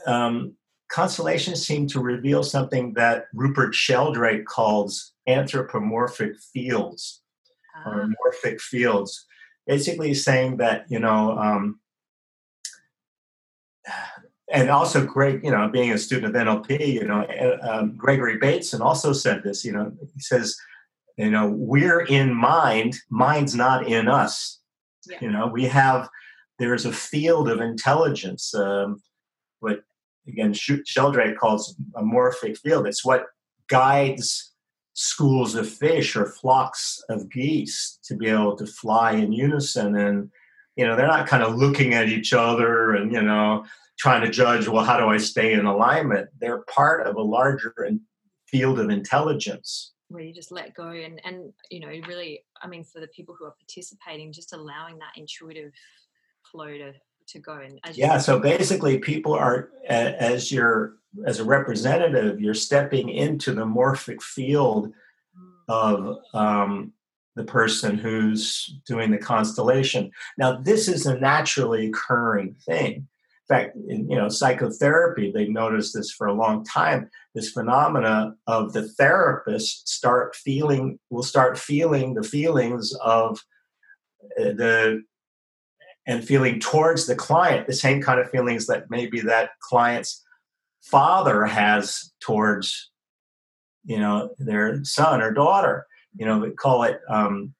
um, 0.06 0.54
constellations 0.90 1.66
seem 1.66 1.86
to 1.88 2.00
reveal 2.00 2.42
something 2.42 2.94
that 2.94 3.26
Rupert 3.32 3.74
Sheldrake 3.74 4.46
calls 4.46 5.12
anthropomorphic 5.28 6.38
fields 6.52 7.22
ah. 7.76 7.88
or 7.88 8.08
morphic 8.08 8.60
fields. 8.60 9.26
Basically, 9.66 10.14
saying 10.14 10.56
that 10.56 10.86
you 10.88 10.98
know, 10.98 11.38
um, 11.38 11.80
and 14.52 14.70
also 14.70 15.04
great, 15.06 15.44
you 15.44 15.50
know, 15.50 15.68
being 15.68 15.92
a 15.92 15.98
student 15.98 16.34
of 16.34 16.42
NLP, 16.42 16.94
you 16.94 17.06
know, 17.06 17.26
um, 17.62 17.96
Gregory 17.96 18.38
Bateson 18.38 18.82
also 18.82 19.12
said 19.12 19.42
this. 19.42 19.64
You 19.64 19.72
know, 19.72 19.92
he 20.14 20.20
says, 20.20 20.56
you 21.16 21.30
know, 21.30 21.48
we're 21.48 22.00
in 22.00 22.34
mind, 22.34 22.96
mind's 23.10 23.54
not 23.54 23.86
in 23.86 24.08
us 24.08 24.59
yeah. 25.08 25.18
You 25.20 25.30
know, 25.30 25.46
we 25.46 25.64
have 25.64 26.08
there's 26.58 26.84
a 26.84 26.92
field 26.92 27.48
of 27.48 27.60
intelligence. 27.60 28.54
Um, 28.54 29.02
what 29.60 29.82
again 30.28 30.52
Sheldrake 30.52 31.38
calls 31.38 31.76
a 31.96 32.02
morphic 32.02 32.58
field. 32.58 32.86
It's 32.86 33.04
what 33.04 33.26
guides 33.68 34.50
schools 34.94 35.54
of 35.54 35.68
fish 35.68 36.16
or 36.16 36.26
flocks 36.26 37.02
of 37.08 37.30
geese 37.30 37.98
to 38.04 38.16
be 38.16 38.28
able 38.28 38.56
to 38.56 38.66
fly 38.66 39.12
in 39.12 39.32
unison 39.32 39.96
and 39.96 40.30
you 40.76 40.86
know 40.86 40.96
they're 40.96 41.06
not 41.06 41.26
kind 41.28 41.42
of 41.42 41.56
looking 41.56 41.94
at 41.94 42.08
each 42.08 42.32
other 42.32 42.94
and 42.94 43.12
you 43.12 43.22
know 43.22 43.64
trying 43.98 44.20
to 44.20 44.30
judge 44.30 44.66
well 44.66 44.84
how 44.84 44.98
do 44.98 45.06
i 45.06 45.16
stay 45.16 45.52
in 45.52 45.64
alignment 45.64 46.28
they're 46.40 46.64
part 46.74 47.06
of 47.06 47.16
a 47.16 47.22
larger 47.22 47.74
field 48.46 48.78
of 48.80 48.90
intelligence 48.90 49.92
where 50.10 50.22
you 50.22 50.34
just 50.34 50.52
let 50.52 50.74
go 50.74 50.88
and 50.88 51.20
and 51.24 51.52
you 51.70 51.80
know 51.80 51.88
really 52.08 52.42
i 52.62 52.66
mean 52.66 52.84
for 52.84 53.00
the 53.00 53.06
people 53.08 53.34
who 53.38 53.44
are 53.46 53.54
participating 53.58 54.32
just 54.32 54.52
allowing 54.52 54.98
that 54.98 55.12
intuitive 55.16 55.72
flow 56.42 56.66
to 56.66 56.92
to 57.30 57.38
go. 57.38 57.58
And 57.58 57.80
yeah 57.92 58.18
so 58.18 58.38
basically 58.38 58.98
people 58.98 59.32
are 59.32 59.70
as 59.88 60.50
you're 60.50 60.96
as 61.26 61.40
a 61.40 61.44
representative 61.44 62.40
you're 62.40 62.54
stepping 62.54 63.08
into 63.08 63.52
the 63.52 63.64
morphic 63.64 64.20
field 64.22 64.88
mm. 64.88 65.52
of 65.68 66.18
um, 66.34 66.92
the 67.36 67.44
person 67.44 67.96
who's 67.96 68.78
doing 68.86 69.10
the 69.10 69.18
constellation. 69.18 70.10
Now 70.38 70.56
this 70.56 70.88
is 70.88 71.06
a 71.06 71.18
naturally 71.18 71.86
occurring 71.86 72.56
thing 72.66 73.06
fact, 73.50 73.76
in 73.88 74.08
you 74.08 74.16
know 74.16 74.28
psychotherapy, 74.28 75.30
they've 75.30 75.50
noticed 75.50 75.94
this 75.94 76.10
for 76.10 76.26
a 76.26 76.34
long 76.34 76.64
time. 76.64 77.10
This 77.34 77.50
phenomena 77.50 78.34
of 78.46 78.72
the 78.72 78.88
therapist 78.88 79.88
start 79.88 80.34
feeling 80.36 80.98
will 81.10 81.22
start 81.22 81.58
feeling 81.58 82.14
the 82.14 82.22
feelings 82.22 82.94
of 83.02 83.40
uh, 84.38 84.44
the 84.44 85.02
and 86.06 86.24
feeling 86.24 86.58
towards 86.60 87.06
the 87.06 87.14
client 87.14 87.66
the 87.66 87.72
same 87.72 88.00
kind 88.00 88.20
of 88.20 88.30
feelings 88.30 88.66
that 88.66 88.84
maybe 88.90 89.20
that 89.20 89.50
client's 89.60 90.24
father 90.82 91.44
has 91.44 92.12
towards 92.20 92.90
you 93.84 93.98
know 93.98 94.30
their 94.38 94.82
son 94.84 95.20
or 95.20 95.32
daughter 95.32 95.86
you 96.16 96.24
know 96.24 96.38
we 96.38 96.50
call 96.50 96.82
it 96.84 97.00
um, 97.08 97.54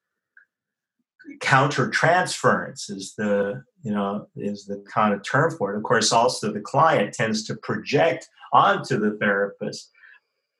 counter 1.40 1.88
transference 1.90 2.90
is 2.90 3.14
the 3.16 3.62
you 3.82 3.92
know 3.92 4.26
is 4.36 4.66
the 4.66 4.84
kind 4.92 5.14
of 5.14 5.22
term 5.22 5.50
for 5.56 5.72
it. 5.72 5.76
Of 5.76 5.82
course 5.82 6.12
also 6.12 6.52
the 6.52 6.60
client 6.60 7.14
tends 7.14 7.44
to 7.44 7.54
project 7.56 8.28
onto 8.52 8.98
the 8.98 9.16
therapist 9.18 9.90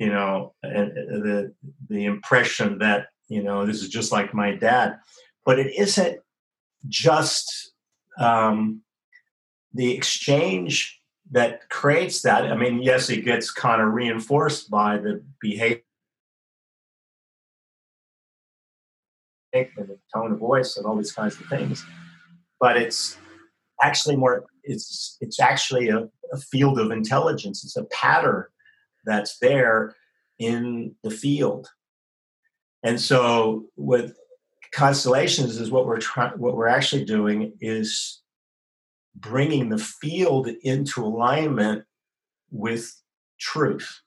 you 0.01 0.09
know 0.09 0.55
the 0.63 1.55
the 1.89 2.05
impression 2.07 2.79
that 2.79 3.09
you 3.29 3.43
know 3.43 3.67
this 3.67 3.83
is 3.83 3.89
just 3.89 4.11
like 4.11 4.35
my 4.35 4.53
dad. 4.53 4.99
But 5.45 5.59
it 5.59 5.73
isn't 5.79 6.21
just 6.89 7.73
um, 8.19 8.83
the 9.75 9.95
exchange 9.95 11.01
that 11.31 11.69
creates 11.69 12.23
that. 12.23 12.51
I 12.51 12.57
mean 12.57 12.83
yes 12.83 13.11
it 13.11 13.25
gets 13.25 13.51
kind 13.51 13.83
of 13.83 13.93
reinforced 13.93 14.71
by 14.71 14.97
the 14.97 15.23
behavior 15.41 15.83
and 19.53 19.69
the 19.77 19.99
tone 20.15 20.33
of 20.33 20.39
voice 20.39 20.77
and 20.77 20.87
all 20.87 20.97
these 20.97 21.13
kinds 21.13 21.39
of 21.39 21.47
things. 21.47 21.85
But 22.61 22.77
it's 22.77 23.17
actually 23.83 24.17
more 24.17 24.45
it's 24.63 25.17
it's 25.21 25.41
actually 25.41 25.89
a, 25.89 26.09
a 26.33 26.37
field 26.37 26.79
of 26.79 26.91
intelligence. 26.91 27.65
It's 27.65 27.77
a 27.77 27.85
pattern 27.85 28.45
that's 29.05 29.39
there 29.39 29.97
in 30.39 30.95
the 31.03 31.11
field. 31.11 31.69
And 32.83 33.01
so 33.01 33.67
with 33.77 34.15
constellations 34.73 35.59
is 35.59 35.71
what 35.71 35.87
we're 35.87 35.99
trying 35.99 36.39
what 36.39 36.57
we're 36.57 36.69
actually 36.69 37.05
doing 37.05 37.53
is 37.61 38.23
bringing 39.17 39.69
the 39.69 39.79
field 39.79 40.49
into 40.63 41.05
alignment 41.05 41.85
with 42.51 42.91
truth 43.39 44.01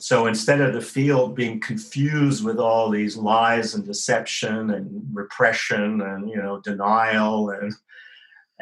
so 0.00 0.26
instead 0.26 0.60
of 0.60 0.74
the 0.74 0.80
field 0.80 1.34
being 1.34 1.60
confused 1.60 2.44
with 2.44 2.58
all 2.58 2.90
these 2.90 3.16
lies 3.16 3.74
and 3.74 3.84
deception 3.84 4.70
and 4.70 4.88
repression 5.12 6.00
and 6.00 6.28
you 6.30 6.36
know 6.36 6.60
denial 6.60 7.50
and 7.50 7.74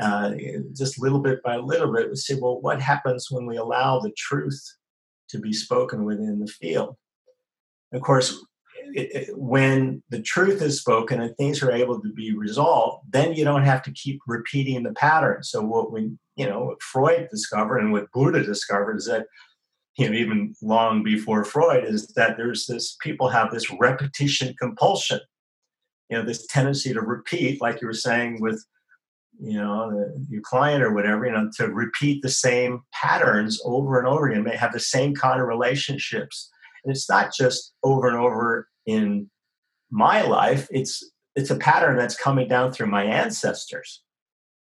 uh, 0.00 0.32
just 0.74 1.00
little 1.00 1.20
bit 1.20 1.42
by 1.42 1.56
little 1.56 1.92
bit, 1.92 2.10
we 2.10 2.16
say, 2.16 2.34
well, 2.34 2.60
what 2.60 2.80
happens 2.80 3.28
when 3.30 3.46
we 3.46 3.56
allow 3.56 3.98
the 3.98 4.12
truth 4.12 4.60
to 5.30 5.38
be 5.38 5.52
spoken 5.52 6.04
within 6.04 6.38
the 6.38 6.46
field? 6.46 6.96
Of 7.92 8.02
course, 8.02 8.38
it, 8.94 9.14
it, 9.14 9.38
when 9.38 10.02
the 10.10 10.20
truth 10.20 10.60
is 10.60 10.80
spoken 10.80 11.20
and 11.20 11.34
things 11.36 11.62
are 11.62 11.72
able 11.72 12.00
to 12.00 12.12
be 12.12 12.36
resolved, 12.36 13.06
then 13.10 13.32
you 13.32 13.44
don't 13.44 13.64
have 13.64 13.82
to 13.84 13.92
keep 13.92 14.20
repeating 14.26 14.82
the 14.82 14.92
pattern. 14.92 15.42
So 15.42 15.62
what 15.62 15.92
we, 15.92 16.12
you 16.36 16.46
know, 16.46 16.76
Freud 16.80 17.28
discovered 17.30 17.78
and 17.78 17.92
what 17.92 18.12
Buddha 18.12 18.42
discovered 18.42 18.98
is 18.98 19.06
that 19.06 19.26
you 19.96 20.08
know, 20.08 20.16
even 20.16 20.54
long 20.62 21.02
before 21.02 21.44
Freud, 21.44 21.84
is 21.84 22.06
that 22.08 22.36
there's 22.36 22.66
this 22.66 22.96
people 23.00 23.28
have 23.28 23.50
this 23.50 23.70
repetition 23.80 24.54
compulsion. 24.58 25.20
You 26.10 26.18
know, 26.18 26.24
this 26.24 26.46
tendency 26.46 26.92
to 26.92 27.00
repeat, 27.00 27.60
like 27.60 27.80
you 27.80 27.86
were 27.86 27.94
saying 27.94 28.40
with 28.40 28.64
you 29.40 29.58
know 29.58 29.90
the, 29.90 30.26
your 30.30 30.42
client 30.42 30.82
or 30.82 30.94
whatever 30.94 31.26
you 31.26 31.32
know 31.32 31.50
to 31.56 31.68
repeat 31.68 32.22
the 32.22 32.28
same 32.28 32.80
patterns 32.92 33.60
over 33.64 33.98
and 33.98 34.08
over 34.08 34.28
again 34.28 34.44
may 34.44 34.56
have 34.56 34.72
the 34.72 34.80
same 34.80 35.14
kind 35.14 35.40
of 35.40 35.46
relationships. 35.46 36.50
And 36.84 36.94
it's 36.94 37.08
not 37.08 37.32
just 37.34 37.74
over 37.82 38.08
and 38.08 38.16
over 38.16 38.68
in 38.86 39.30
my 39.90 40.22
life 40.22 40.68
it's 40.70 41.04
it's 41.34 41.50
a 41.50 41.56
pattern 41.56 41.96
that's 41.96 42.16
coming 42.16 42.48
down 42.48 42.72
through 42.72 42.86
my 42.86 43.04
ancestors. 43.04 44.02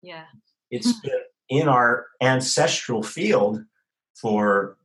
Yeah. 0.02 0.24
It's 0.70 0.92
been 1.00 1.20
in 1.48 1.68
our 1.68 2.06
ancestral 2.22 3.02
field 3.02 3.60
for 4.14 4.76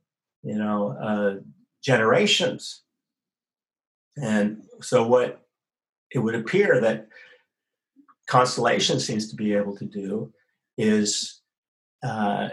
you 0.46 0.56
know 0.56 0.96
uh, 1.00 1.34
generations. 1.82 2.82
And 4.16 4.62
so 4.80 5.06
what 5.06 5.42
it 6.10 6.20
would 6.20 6.34
appear 6.34 6.80
that 6.80 7.08
constellation 8.26 8.98
seems 8.98 9.28
to 9.28 9.36
be 9.36 9.52
able 9.52 9.76
to 9.76 9.84
do 9.84 10.32
is 10.78 11.40
uh, 12.02 12.48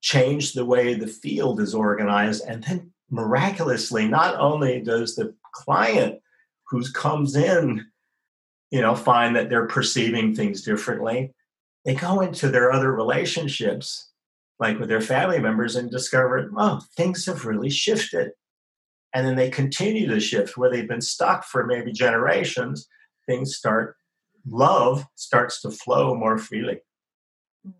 change 0.00 0.52
the 0.52 0.64
way 0.64 0.94
the 0.94 1.06
field 1.06 1.60
is 1.60 1.74
organized 1.74 2.44
and 2.46 2.64
then 2.64 2.90
miraculously 3.10 4.08
not 4.08 4.34
only 4.40 4.80
does 4.80 5.14
the 5.14 5.34
client 5.52 6.18
who 6.68 6.82
comes 6.92 7.36
in 7.36 7.86
you 8.70 8.80
know 8.80 8.94
find 8.94 9.36
that 9.36 9.48
they're 9.48 9.66
perceiving 9.66 10.34
things 10.34 10.62
differently 10.62 11.32
they 11.84 11.94
go 11.94 12.20
into 12.20 12.48
their 12.48 12.72
other 12.72 12.92
relationships 12.92 14.11
like 14.62 14.78
with 14.78 14.88
their 14.88 15.00
family 15.00 15.40
members 15.40 15.74
and 15.74 15.90
discover 15.90 16.48
oh 16.56 16.80
things 16.96 17.26
have 17.26 17.44
really 17.44 17.68
shifted. 17.68 18.30
And 19.12 19.26
then 19.26 19.34
they 19.34 19.50
continue 19.50 20.06
to 20.06 20.20
shift 20.20 20.56
where 20.56 20.70
they've 20.70 20.88
been 20.88 21.00
stuck 21.00 21.44
for 21.44 21.66
maybe 21.66 21.90
generations. 21.92 22.88
Things 23.26 23.56
start 23.56 23.96
love 24.46 25.04
starts 25.16 25.60
to 25.62 25.70
flow 25.70 26.14
more 26.14 26.38
freely. 26.38 26.78
Mm. 27.66 27.72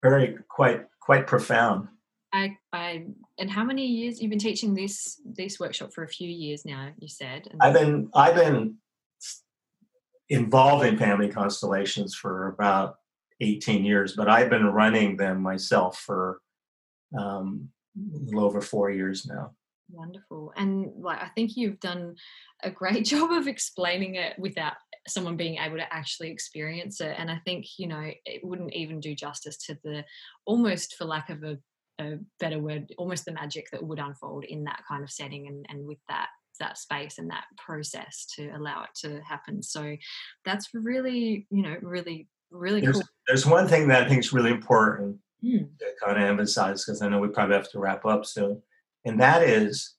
very 0.00 0.36
quite 0.48 0.86
quite 1.00 1.26
profound. 1.26 1.88
I, 2.32 2.56
I 2.72 3.06
and 3.38 3.50
how 3.50 3.64
many 3.64 3.84
years 3.84 4.22
you've 4.22 4.30
been 4.30 4.38
teaching 4.38 4.74
this 4.74 5.20
this 5.24 5.58
workshop 5.58 5.92
for 5.92 6.04
a 6.04 6.08
few 6.08 6.30
years 6.30 6.64
now 6.64 6.88
you 6.98 7.08
said 7.08 7.46
i've 7.60 7.74
been 7.74 8.08
i've 8.14 8.34
been 8.34 8.76
involved 10.30 10.86
in 10.86 10.96
family 10.96 11.28
constellations 11.28 12.14
for 12.14 12.48
about 12.48 12.96
18 13.40 13.84
years 13.84 14.14
but 14.16 14.28
i've 14.28 14.50
been 14.50 14.66
running 14.66 15.16
them 15.16 15.40
myself 15.40 15.98
for 15.98 16.40
um, 17.18 17.68
a 17.96 18.18
little 18.24 18.44
over 18.44 18.60
four 18.60 18.90
years 18.90 19.26
now 19.26 19.52
Wonderful. 19.92 20.54
And 20.56 20.90
like 20.98 21.22
I 21.22 21.28
think 21.28 21.56
you've 21.56 21.78
done 21.80 22.16
a 22.62 22.70
great 22.70 23.04
job 23.12 23.30
of 23.30 23.46
explaining 23.46 24.14
it 24.14 24.38
without 24.38 24.74
someone 25.06 25.36
being 25.36 25.58
able 25.58 25.76
to 25.76 25.92
actually 25.92 26.30
experience 26.30 27.00
it. 27.00 27.14
And 27.18 27.30
I 27.30 27.40
think, 27.44 27.66
you 27.78 27.88
know, 27.88 28.10
it 28.24 28.44
wouldn't 28.44 28.72
even 28.72 29.00
do 29.00 29.14
justice 29.14 29.56
to 29.66 29.78
the 29.84 30.04
almost 30.46 30.94
for 30.96 31.04
lack 31.04 31.28
of 31.28 31.42
a, 31.42 31.58
a 32.00 32.18
better 32.40 32.58
word, 32.58 32.92
almost 32.96 33.24
the 33.24 33.32
magic 33.32 33.68
that 33.72 33.82
would 33.82 33.98
unfold 33.98 34.44
in 34.44 34.64
that 34.64 34.82
kind 34.88 35.02
of 35.02 35.10
setting 35.10 35.46
and, 35.46 35.66
and 35.68 35.86
with 35.86 35.98
that 36.08 36.28
that 36.60 36.78
space 36.78 37.18
and 37.18 37.30
that 37.30 37.44
process 37.56 38.26
to 38.36 38.50
allow 38.50 38.84
it 38.84 38.90
to 38.94 39.20
happen. 39.22 39.62
So 39.62 39.96
that's 40.44 40.68
really, 40.74 41.46
you 41.50 41.62
know, 41.62 41.76
really, 41.80 42.28
really 42.52 42.80
there's, 42.80 42.96
cool. 42.96 43.08
There's 43.26 43.46
one 43.46 43.68
thing 43.68 43.88
that 43.88 44.04
I 44.04 44.08
think 44.08 44.20
is 44.20 44.32
really 44.32 44.50
important 44.50 45.18
mm. 45.44 45.68
to 45.78 45.86
kind 46.04 46.18
of 46.18 46.28
emphasize 46.28 46.84
because 46.84 47.02
I 47.02 47.08
know 47.08 47.18
we 47.18 47.28
probably 47.28 47.56
have 47.56 47.70
to 47.70 47.78
wrap 47.78 48.04
up 48.04 48.24
soon 48.26 48.62
and 49.04 49.20
that 49.20 49.42
is 49.42 49.94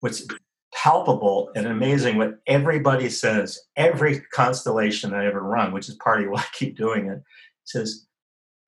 what's 0.00 0.26
palpable 0.72 1.50
and 1.56 1.66
amazing 1.66 2.16
what 2.18 2.38
everybody 2.46 3.08
says, 3.08 3.58
every 3.76 4.20
constellation 4.32 5.14
I 5.14 5.26
ever 5.26 5.40
run, 5.40 5.72
which 5.72 5.88
is 5.88 5.96
part 5.96 6.22
of 6.22 6.30
why 6.30 6.40
I 6.40 6.46
keep 6.52 6.76
doing 6.76 7.08
it, 7.08 7.22
says, 7.64 8.06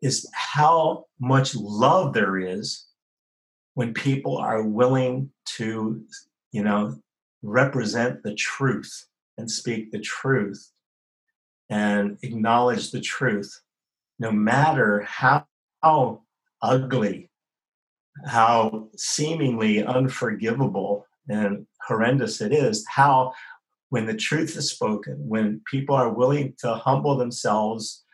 is 0.03 0.29
how 0.35 1.07
much 1.21 1.55
love 1.55 2.15
there 2.15 2.39
is 2.39 2.87
when 3.75 3.95
people 3.95 4.39
are 4.39 4.63
willing 4.63 5.31
to, 5.45 6.03
you 6.53 6.65
know, 6.65 6.97
represent 7.43 8.23
the 8.23 8.35
truth 8.35 9.07
and 9.39 9.51
speak 9.51 9.93
the 9.93 10.01
truth 10.01 10.73
and 11.71 12.19
acknowledge 12.23 12.91
the 12.91 13.01
truth, 13.01 13.61
no 14.19 14.31
matter 14.31 15.03
how, 15.09 15.47
how 15.83 16.23
ugly 16.61 17.31
how 18.27 18.89
seemingly 18.97 19.85
unforgivable 19.85 21.07
and 21.29 21.67
horrendous 21.87 22.41
it 22.41 22.53
is, 22.53 22.85
how 22.89 23.33
when 23.89 24.07
the 24.07 24.15
truth 24.15 24.57
is 24.57 24.71
spoken, 24.71 25.17
when 25.29 25.61
people 25.71 25.95
are 25.95 26.13
willing 26.13 26.55
to 26.59 26.75
humble 26.75 27.17
themselves 27.17 28.05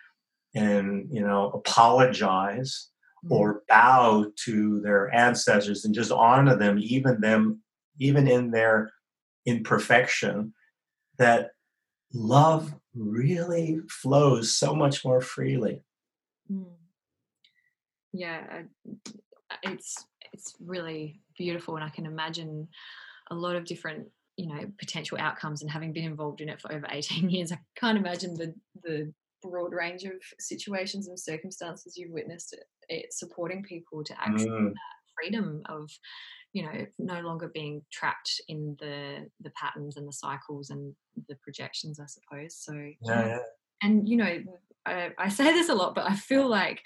and 0.54 1.08
you 1.10 1.20
know 1.20 1.50
apologize 1.50 2.88
mm-hmm. 3.24 3.34
or 3.34 3.62
bow 3.68 4.26
to 4.44 4.80
their 4.80 5.14
ancestors 5.14 5.84
and 5.84 5.94
just 5.94 6.12
honor 6.12 6.56
them, 6.56 6.78
even 6.80 7.20
them, 7.20 7.60
even 7.98 8.28
in 8.28 8.50
their 8.50 8.90
imperfection, 9.44 10.52
that 11.18 11.50
love 12.12 12.74
really 12.96 13.78
flows 13.88 14.56
so 14.56 14.74
much 14.74 15.04
more 15.04 15.20
freely. 15.20 15.82
Mm. 16.50 16.66
Yeah, 18.12 18.62
it's 19.62 20.04
it's 20.32 20.54
really 20.64 21.20
beautiful, 21.36 21.76
and 21.76 21.84
I 21.84 21.90
can 21.90 22.06
imagine 22.06 22.68
a 23.30 23.34
lot 23.34 23.56
of 23.56 23.64
different 23.64 24.08
you 24.36 24.48
know 24.48 24.66
potential 24.78 25.18
outcomes. 25.20 25.62
And 25.62 25.70
having 25.70 25.92
been 25.92 26.04
involved 26.04 26.40
in 26.40 26.48
it 26.48 26.60
for 26.60 26.72
over 26.72 26.86
eighteen 26.90 27.30
years, 27.30 27.52
I 27.52 27.58
can't 27.78 27.98
imagine 27.98 28.34
the 28.34 28.54
the 28.82 29.12
broad 29.42 29.72
range 29.72 30.04
of 30.04 30.14
situations 30.38 31.08
and 31.08 31.18
circumstances 31.18 31.96
you've 31.96 32.10
witnessed 32.10 32.54
it, 32.54 32.64
it 32.88 33.12
supporting 33.12 33.62
people 33.62 34.02
to 34.02 34.14
access 34.18 34.46
mm. 34.46 34.72
that 34.72 34.96
freedom 35.14 35.62
of 35.68 35.90
you 36.56 36.62
know 36.62 36.86
no 36.98 37.20
longer 37.20 37.48
being 37.52 37.82
trapped 37.92 38.40
in 38.48 38.74
the 38.80 39.28
the 39.42 39.50
patterns 39.50 39.98
and 39.98 40.08
the 40.08 40.12
cycles 40.12 40.70
and 40.70 40.94
the 41.28 41.36
projections 41.42 42.00
i 42.00 42.06
suppose 42.06 42.56
so 42.56 42.72
yeah, 43.02 43.20
um, 43.20 43.28
yeah. 43.28 43.38
and 43.82 44.08
you 44.08 44.16
know 44.16 44.42
I, 44.86 45.10
I, 45.18 45.28
say 45.28 45.52
this 45.52 45.68
a 45.68 45.74
lot 45.74 45.94
but 45.94 46.10
i 46.10 46.14
feel 46.14 46.48
like 46.48 46.80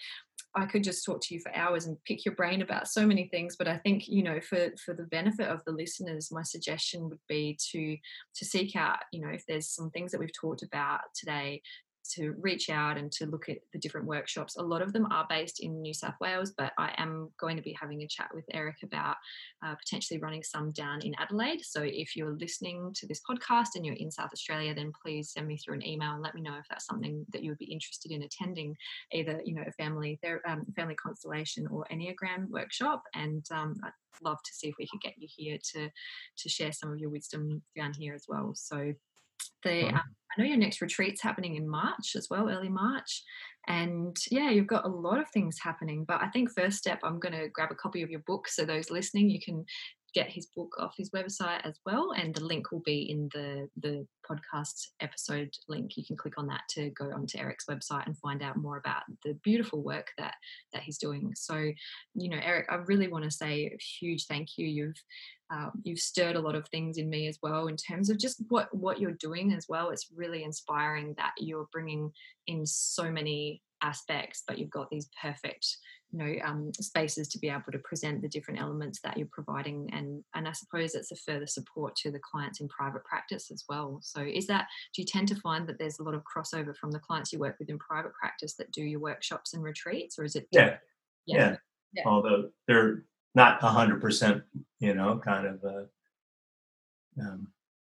I 0.57 0.67
could 0.67 0.83
just 0.83 1.05
talk 1.05 1.21
to 1.21 1.35
you 1.35 1.41
for 1.41 1.55
hours 1.55 1.87
and 1.87 2.03
pick 2.05 2.25
your 2.25 2.35
brain 2.35 2.61
about 2.61 2.89
so 2.89 3.07
many 3.07 3.29
things. 3.29 3.55
But 3.57 3.69
I 3.69 3.77
think 3.77 4.09
you 4.09 4.25
know, 4.25 4.41
for 4.41 4.71
for 4.85 4.95
the 4.95 5.05
benefit 5.05 5.47
of 5.47 5.63
the 5.65 5.71
listeners, 5.71 6.33
my 6.33 6.43
suggestion 6.43 7.09
would 7.09 7.21
be 7.29 7.57
to 7.71 7.97
to 8.35 8.45
seek 8.45 8.75
out, 8.75 8.99
you 9.13 9.21
know, 9.21 9.29
if 9.29 9.45
there's 9.47 9.69
some 9.69 9.91
things 9.91 10.11
that 10.11 10.19
we've 10.19 10.33
talked 10.33 10.65
about 10.65 11.03
today 11.15 11.63
to 12.15 12.35
reach 12.41 12.71
out 12.71 12.97
and 12.97 13.11
to 13.13 13.27
look 13.27 13.49
at 13.49 13.59
the 13.73 13.79
different 13.79 14.07
workshops. 14.07 14.57
A 14.57 14.63
lot 14.63 14.83
of 14.83 14.93
them 14.93 15.07
are 15.11 15.27
based 15.29 15.61
in 15.61 15.81
New 15.81 15.95
South 15.95 16.15
Wales, 16.21 16.53
but 16.57 16.73
I 16.79 16.93
am 16.97 17.31
going 17.39 17.57
to 17.57 17.63
be 17.63 17.77
having 17.79 18.03
a 18.03 18.09
chat 18.09 18.31
with 18.35 18.45
Eric 18.53 18.77
about 18.83 19.17
uh, 19.65 19.75
potentially 19.75 20.21
running 20.21 20.43
some 20.43 20.73
down 20.73 21.03
in 21.03 21.15
Adelaide. 21.19 21.61
So 21.63 21.83
if 21.83 22.17
you're 22.17 22.37
listening 22.37 22.93
to 22.97 23.07
this 23.07 23.21
podcast 23.29 23.69
and 23.75 23.85
you're 23.85 23.95
in 23.95 24.11
South 24.11 24.31
Australia, 24.33 24.75
then 24.75 24.93
please 25.03 25.33
send 25.33 25.47
me 25.47 25.57
through 25.57 25.75
an 25.75 25.87
email 25.87 26.13
and 26.13 26.23
let 26.23 26.35
me 26.35 26.43
know 26.43 26.57
if 26.59 26.67
that's 26.69 26.87
something 26.87 27.25
that 27.33 27.43
you 27.43 27.51
would 27.51 27.59
be 27.59 27.73
interested 27.73 28.13
in 28.13 28.23
attending, 28.23 28.75
either 29.13 29.41
you 29.45 29.55
know 29.55 29.65
a 29.67 29.73
family 29.73 30.19
ther- 30.23 30.43
um, 30.47 30.65
family 30.77 30.95
constellation 30.95 31.67
or 31.69 31.87
Enneagram 31.93 32.49
workshop. 32.49 33.03
And 33.15 33.45
um, 33.51 33.77
I'd 33.85 33.93
love 34.23 34.39
to 34.43 34.53
see 34.53 34.69
if 34.69 34.75
we 34.79 34.89
could 34.89 35.01
get 35.01 35.15
you 35.19 35.29
here 35.31 35.59
to 35.75 35.89
to 36.39 36.49
share 36.49 36.73
some 36.73 36.93
of 36.93 36.99
your 36.99 37.11
wisdom 37.11 37.63
down 37.77 37.93
here 37.93 38.15
as 38.15 38.25
well. 38.29 38.53
So 38.55 38.93
the 39.63 39.89
um, 39.89 40.03
I 40.31 40.41
know 40.41 40.47
your 40.47 40.57
next 40.57 40.81
retreat's 40.81 41.21
happening 41.21 41.57
in 41.57 41.69
March 41.69 42.15
as 42.17 42.29
well, 42.31 42.49
early 42.49 42.69
March. 42.69 43.23
And 43.67 44.17
yeah, 44.31 44.51
you've 44.51 44.67
got 44.67 44.85
a 44.85 44.89
lot 44.89 45.19
of 45.19 45.29
things 45.31 45.59
happening. 45.61 46.05
But 46.05 46.23
I 46.23 46.29
think 46.29 46.51
first 46.51 46.79
step, 46.79 47.01
I'm 47.03 47.19
going 47.19 47.35
to 47.35 47.49
grab 47.49 47.71
a 47.73 47.75
copy 47.75 48.03
of 48.03 48.11
your 48.11 48.21
book. 48.21 48.49
So 48.49 48.65
those 48.65 48.91
listening, 48.91 49.29
you 49.29 49.41
can 49.41 49.65
get 50.15 50.29
his 50.29 50.47
book 50.55 50.75
off 50.79 50.95
his 50.97 51.11
website 51.11 51.61
as 51.65 51.79
well. 51.87 52.13
And 52.17 52.35
the 52.35 52.45
link 52.45 52.71
will 52.71 52.83
be 52.85 53.11
in 53.11 53.29
the, 53.33 53.69
the 53.81 54.07
podcast 54.29 54.89
episode 55.01 55.51
link. 55.69 55.97
You 55.97 56.05
can 56.05 56.17
click 56.17 56.35
on 56.39 56.47
that 56.49 56.63
to 56.71 56.91
go 56.91 57.11
onto 57.13 57.39
Eric's 57.39 57.67
website 57.71 58.07
and 58.07 58.19
find 58.19 58.43
out 58.43 58.57
more 58.57 58.79
about 58.79 59.03
the 59.25 59.35
beautiful 59.45 59.83
work 59.83 60.09
that 60.19 60.35
that 60.73 60.83
he's 60.83 60.99
doing. 60.99 61.33
So, 61.37 61.57
you 62.15 62.29
know, 62.29 62.41
Eric, 62.43 62.67
I 62.71 62.77
really 62.77 63.09
want 63.09 63.25
to 63.25 63.31
say 63.31 63.67
a 63.67 63.79
huge 64.01 64.27
thank 64.27 64.57
you. 64.57 64.67
You've 64.67 64.97
um, 65.53 65.73
you've 65.83 65.99
stirred 65.99 66.37
a 66.37 66.41
lot 66.41 66.55
of 66.55 66.69
things 66.69 66.97
in 66.97 67.11
me 67.11 67.27
as 67.27 67.39
well 67.43 67.67
in 67.67 67.77
terms 67.77 68.09
of 68.09 68.19
just 68.19 68.43
what 68.49 68.69
what 68.75 69.01
you're 69.01 69.13
doing 69.13 69.53
as 69.53 69.67
well 69.69 69.91
it's 69.91 70.07
really 70.15 70.45
inspiring 70.45 71.13
that 71.17 71.33
you're 71.39 71.67
bringing 71.73 72.13
in 72.47 72.65
so 72.65 73.11
many 73.11 73.61
aspects 73.83 74.45
but 74.47 74.59
you've 74.59 74.71
got 74.71 74.89
these 74.91 75.09
perfect 75.21 75.67
you 76.13 76.19
know 76.19 76.35
um, 76.45 76.73
spaces 76.75 77.29
to 77.29 77.39
be 77.39 77.49
able 77.49 77.73
to 77.73 77.79
present 77.79 78.23
the 78.23 78.29
different 78.29 78.61
elements 78.61 79.01
that 79.03 79.17
you're 79.17 79.29
providing 79.31 79.89
and 79.93 80.23
and 80.35 80.49
i 80.49 80.53
suppose 80.53 80.95
it's 80.95 81.13
a 81.13 81.17
further 81.17 81.47
support 81.47 81.95
to 81.97 82.11
the 82.11 82.19
clients 82.19 82.61
in 82.61 82.69
private 82.69 83.05
practice 83.05 83.51
as 83.51 83.65
well 83.69 83.99
so 84.03 84.21
is 84.21 84.47
that 84.47 84.67
do 84.95 85.03
you 85.03 85.07
tend 85.07 85.29
to 85.29 85.37
find 85.37 85.67
that 85.67 85.79
there's 85.79 85.99
a 85.99 86.03
lot 86.03 86.15
of 86.15 86.23
crossover 86.25 86.77
from 86.77 86.91
the 86.91 86.99
clients 86.99 87.33
you 87.33 87.39
work 87.39 87.57
with 87.59 87.69
in 87.69 87.79
private 87.79 88.13
practice 88.15 88.55
that 88.55 88.73
do 88.73 88.83
your 88.83 89.01
workshops 89.01 89.55
and 89.55 89.63
retreats 89.63 90.19
or 90.19 90.25
is 90.25 90.37
it 90.37 90.47
yeah 90.51 90.77
yeah, 91.27 91.37
yeah. 91.37 91.57
yeah. 91.95 92.03
although 92.07 92.51
they're 92.67 93.05
not 93.35 93.63
a 93.63 93.69
hundred 93.69 94.01
percent, 94.01 94.43
you 94.79 94.95
know, 94.95 95.21
kind 95.25 95.47
of. 95.47 95.65
Uh, 95.65 95.85
um, 97.21 97.49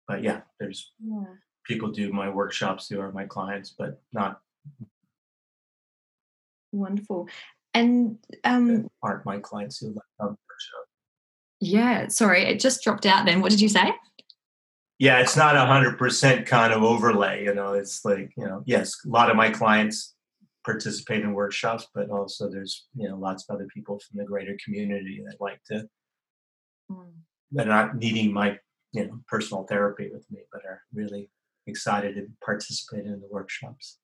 but 0.09 0.23
yeah, 0.23 0.41
there's 0.59 0.93
yeah. 1.03 1.25
people 1.65 1.91
do 1.91 2.13
my 2.13 2.29
workshops 2.29 2.89
who 2.89 3.01
are 3.01 3.13
my 3.13 3.25
clients, 3.25 3.75
but 3.77 4.01
not 4.13 4.41
Wonderful. 6.73 7.29
And 7.73 8.19
um, 8.45 8.89
aren't 9.03 9.25
my 9.25 9.39
clients 9.39 9.79
who 9.79 9.95
for 10.19 10.29
show. 10.29 10.83
Yeah, 11.61 12.09
sorry, 12.09 12.43
it 12.43 12.59
just 12.59 12.83
dropped 12.83 13.07
out 13.07 13.27
then. 13.27 13.41
What 13.41 13.51
did 13.51 13.61
you 13.61 13.69
say? 13.69 13.93
Yeah, 14.99 15.21
it's 15.21 15.37
not 15.37 15.57
a 15.57 15.65
hundred 15.65 15.97
percent 15.99 16.47
kind 16.47 16.73
of 16.73 16.83
overlay, 16.83 17.45
you 17.45 17.55
know. 17.55 17.73
It's 17.73 18.05
like, 18.05 18.33
you 18.37 18.45
know, 18.45 18.63
yes, 18.67 18.95
a 19.07 19.09
lot 19.09 19.31
of 19.31 19.37
my 19.37 19.51
clients 19.51 20.15
participate 20.65 21.23
in 21.23 21.33
workshops, 21.33 21.87
but 21.95 22.11
also 22.11 22.51
there's, 22.51 22.87
you 22.95 23.09
know, 23.09 23.17
lots 23.17 23.45
of 23.49 23.55
other 23.55 23.67
people 23.73 23.99
from 23.99 24.19
the 24.19 24.25
greater 24.25 24.57
community 24.63 25.23
that 25.27 25.41
like 25.41 25.63
to 25.69 25.87
mm. 26.91 27.13
that 27.53 27.67
are 27.67 27.71
not 27.71 27.97
needing 27.97 28.33
my, 28.33 28.59
you 28.93 29.07
know, 29.07 29.21
personal 29.29 29.65
therapy 29.65 30.11
with 30.13 30.27
me, 30.31 30.41
but 30.53 30.63
are 30.67 30.83
really 30.93 31.31
excited 31.67 32.17
to 32.17 32.27
participate 32.45 33.07
in 33.07 33.21
the 33.21 33.29
workshops 33.31 34.00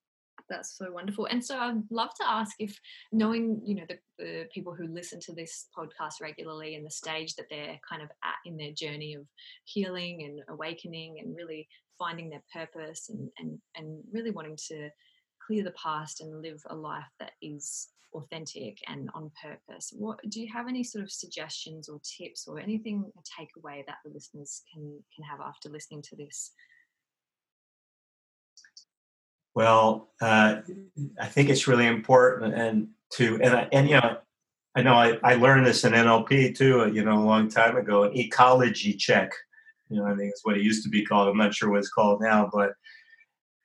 that's 0.49 0.77
so 0.77 0.91
wonderful. 0.91 1.27
And 1.27 1.45
so 1.45 1.59
I'd 1.59 1.83
love 1.91 2.11
to 2.21 2.29
ask 2.29 2.57
if 2.59 2.79
knowing, 3.13 3.61
you 3.65 3.75
know, 3.75 3.85
the, 3.89 3.99
the, 4.19 4.45
people 4.53 4.75
who 4.75 4.87
listen 4.87 5.21
to 5.21 5.35
this 5.35 5.67
podcast 5.77 6.21
regularly 6.21 6.75
and 6.75 6.87
the 6.87 6.91
stage 6.91 7.35
that 7.35 7.47
they're 7.51 7.79
kind 7.89 8.03
of 8.03 8.09
at 8.25 8.37
in 8.45 8.57
their 8.57 8.73
journey 8.73 9.15
of 9.15 9.27
healing 9.65 10.25
and 10.25 10.41
awakening 10.49 11.19
and 11.21 11.37
really 11.37 11.69
finding 11.99 12.29
their 12.29 12.43
purpose 12.53 13.09
and 13.09 13.31
and 13.39 13.59
and 13.77 14.03
really 14.13 14.31
wanting 14.31 14.57
to 14.69 14.89
clear 15.47 15.65
the 15.65 15.73
past 15.73 16.21
and 16.21 16.43
live 16.43 16.61
a 16.71 16.75
life 16.75 17.05
that 17.19 17.33
is 17.43 17.89
authentic 18.15 18.79
and 18.89 19.11
on 19.15 19.31
purpose. 19.43 19.93
What 19.97 20.19
do 20.29 20.41
you 20.41 20.51
have 20.53 20.69
any 20.69 20.83
sort 20.83 21.05
of 21.05 21.11
suggestions 21.11 21.89
or 21.89 22.01
tips 22.19 22.47
or 22.47 22.59
anything 22.59 23.05
a 23.17 23.21
takeaway 23.21 23.85
that 23.87 23.99
the 24.05 24.13
listeners 24.13 24.63
can 24.73 24.83
can 25.15 25.25
have 25.25 25.41
after 25.41 25.69
listening 25.69 26.03
to 26.03 26.17
this 26.17 26.53
well, 29.57 30.11
uh, 30.21 30.57
I 31.19 31.27
think 31.27 31.49
it's 31.49 31.67
really 31.67 31.87
important 31.87 32.55
and 32.55 32.89
to 33.13 33.41
and 33.43 33.57
I, 33.57 33.69
and 33.73 33.89
you 33.89 33.95
know 33.95 34.19
I 34.77 34.83
know 34.83 34.93
I, 34.93 35.19
I 35.25 35.35
learned 35.37 35.65
this 35.65 35.83
in 35.83 35.95
NLP 35.95 36.55
too. 36.55 36.93
You 36.93 37.03
know, 37.03 37.15
a 37.15 37.25
long 37.25 37.49
time 37.49 37.77
ago, 37.79 38.05
an 38.05 38.15
ecology 38.15 38.93
check. 38.93 39.33
You 39.89 39.97
know, 39.97 40.07
I 40.07 40.15
think 40.15 40.31
it's 40.31 40.45
what 40.45 40.59
it 40.59 40.63
used 40.63 40.83
to 40.85 40.91
be 40.91 41.07
called. 41.07 41.29
I'm 41.29 41.39
not 41.39 41.55
sure 41.55 41.71
what 41.71 41.79
it's 41.79 41.89
called 41.89 42.21
now, 42.21 42.51
but 42.53 42.75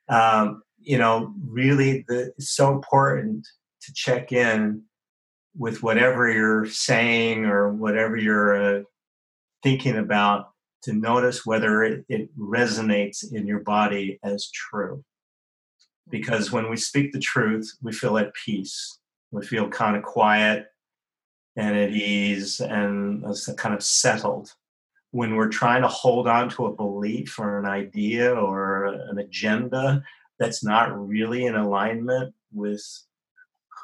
um, 0.08 0.62
you 0.80 0.96
know, 0.96 1.34
really, 1.46 2.06
the, 2.08 2.32
it's 2.38 2.54
so 2.56 2.72
important 2.72 3.46
to 3.82 3.92
check 3.92 4.32
in 4.32 4.84
with 5.58 5.82
whatever 5.82 6.30
you're 6.30 6.64
saying 6.64 7.44
or 7.44 7.70
whatever 7.70 8.16
you're 8.16 8.78
uh, 8.78 8.82
thinking 9.62 9.98
about 9.98 10.52
to 10.84 10.94
notice 10.94 11.44
whether 11.44 11.82
it, 11.82 12.06
it 12.08 12.38
resonates 12.38 13.30
in 13.30 13.46
your 13.46 13.60
body 13.60 14.18
as 14.24 14.50
true 14.50 15.04
because 16.12 16.52
when 16.52 16.68
we 16.70 16.76
speak 16.76 17.10
the 17.10 17.18
truth, 17.18 17.72
we 17.82 17.90
feel 17.90 18.18
at 18.18 18.34
peace. 18.34 19.00
We 19.32 19.44
feel 19.44 19.68
kind 19.68 19.96
of 19.96 20.02
quiet 20.02 20.66
and 21.56 21.74
at 21.74 21.90
ease 21.90 22.60
and 22.60 23.24
kind 23.56 23.74
of 23.74 23.82
settled. 23.82 24.52
When 25.10 25.34
we're 25.34 25.48
trying 25.48 25.82
to 25.82 25.88
hold 25.88 26.28
on 26.28 26.50
to 26.50 26.66
a 26.66 26.76
belief 26.76 27.38
or 27.38 27.58
an 27.58 27.64
idea 27.64 28.32
or 28.32 28.84
an 28.84 29.18
agenda 29.18 30.04
that's 30.38 30.62
not 30.62 31.08
really 31.08 31.46
in 31.46 31.56
alignment 31.56 32.34
with 32.52 32.84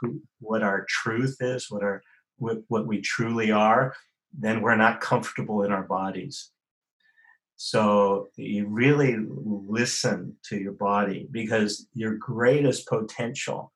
who, 0.01 0.21
what 0.41 0.63
our 0.63 0.85
truth 0.89 1.39
is, 1.41 1.71
what 1.71 1.83
our 1.83 2.03
what, 2.37 2.59
what 2.69 2.87
we 2.87 3.01
truly 3.01 3.51
are, 3.51 3.95
then 4.39 4.61
we're 4.61 4.77
not 4.77 5.01
comfortable 5.01 5.65
in 5.65 5.73
our 5.73 5.83
bodies. 5.83 6.51
So 7.61 8.29
you 8.37 8.69
really 8.69 9.17
listen 9.19 10.37
to 10.45 10.57
your 10.57 10.73
body 10.73 11.27
because 11.29 11.89
your 11.93 12.15
greatest 12.15 12.87
potential, 12.87 13.73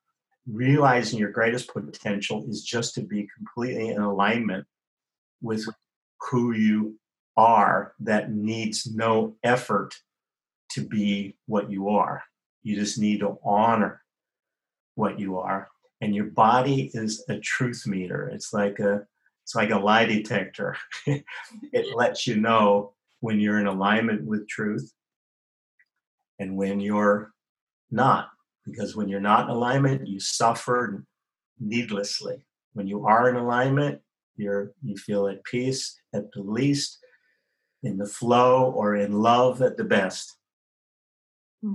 realizing 0.47 1.19
your 1.19 1.33
greatest 1.33 1.67
potential 1.67 2.47
is 2.49 2.63
just 2.63 2.95
to 2.95 3.01
be 3.01 3.29
completely 3.37 3.89
in 3.89 4.01
alignment 4.01 4.67
with 5.41 5.67
who 6.31 6.53
you 6.53 6.97
are 7.37 7.95
that 7.99 8.31
needs 8.31 8.87
no 8.87 9.35
effort 9.43 9.97
to 10.71 10.87
be 10.87 11.37
what 11.47 11.69
you 11.69 11.89
are. 11.89 12.23
You 12.63 12.77
just 12.77 13.01
need 13.01 13.19
to 13.19 13.37
honor 13.45 14.01
what 14.95 15.19
you 15.19 15.39
are. 15.39 15.67
And 16.01 16.15
your 16.15 16.27
body 16.27 16.93
is 16.95 17.25
a 17.29 17.41
truth 17.41 17.85
meter. 17.89 18.29
It's 18.29 18.53
like 18.53 18.79
a 18.79 19.09
it's 19.43 19.57
like 19.57 19.71
a 19.71 19.79
lie 19.79 20.05
detector. 20.05 20.77
it 21.07 21.97
lets 21.97 22.29
you 22.29 22.37
know 22.37 22.95
when 23.23 23.39
you're 23.39 23.61
in 23.61 23.69
alignment 23.69 24.25
with 24.25 24.49
truth 24.49 24.93
and 26.41 26.57
when 26.57 26.81
you're 26.81 27.33
not. 27.91 28.31
Because 28.67 28.97
when 28.97 29.09
you're 29.09 29.21
not 29.21 29.45
in 29.45 29.51
alignment, 29.51 30.09
you 30.09 30.19
suffer 30.19 31.05
needlessly. 31.61 32.45
When 32.75 32.89
you 32.89 33.07
are 33.07 33.29
in 33.29 33.37
alignment, 33.37 34.01
you're 34.37 34.73
you 34.83 34.97
feel 34.97 35.29
at 35.29 35.45
peace 35.45 35.97
at 36.13 36.33
the 36.33 36.43
least, 36.43 36.99
in 37.85 37.97
the 37.97 38.07
flow 38.07 38.73
or 38.73 38.97
in 38.97 39.13
love 39.13 39.63
at 39.63 39.77
the 39.77 39.85
best. 39.85 40.37
Hmm. 41.63 41.75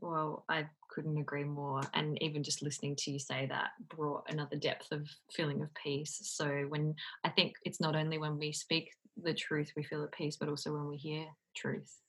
Well, 0.00 0.44
I 0.48 0.68
couldn't 0.90 1.18
agree 1.18 1.44
more. 1.44 1.82
And 1.94 2.20
even 2.22 2.42
just 2.42 2.62
listening 2.62 2.96
to 2.96 3.10
you 3.10 3.18
say 3.18 3.46
that 3.46 3.70
brought 3.88 4.24
another 4.28 4.56
depth 4.56 4.90
of 4.92 5.06
feeling 5.34 5.62
of 5.62 5.68
peace. 5.74 6.18
So 6.22 6.64
when 6.68 6.94
I 7.24 7.30
think 7.30 7.54
it's 7.64 7.80
not 7.80 7.96
only 7.96 8.18
when 8.18 8.38
we 8.38 8.52
speak 8.52 8.90
the 9.22 9.34
truth 9.34 9.72
we 9.76 9.82
feel 9.82 10.02
at 10.02 10.12
peace 10.12 10.36
but 10.36 10.48
also 10.48 10.72
when 10.72 10.88
we 10.88 10.96
hear 10.96 11.26
truth 11.56 12.00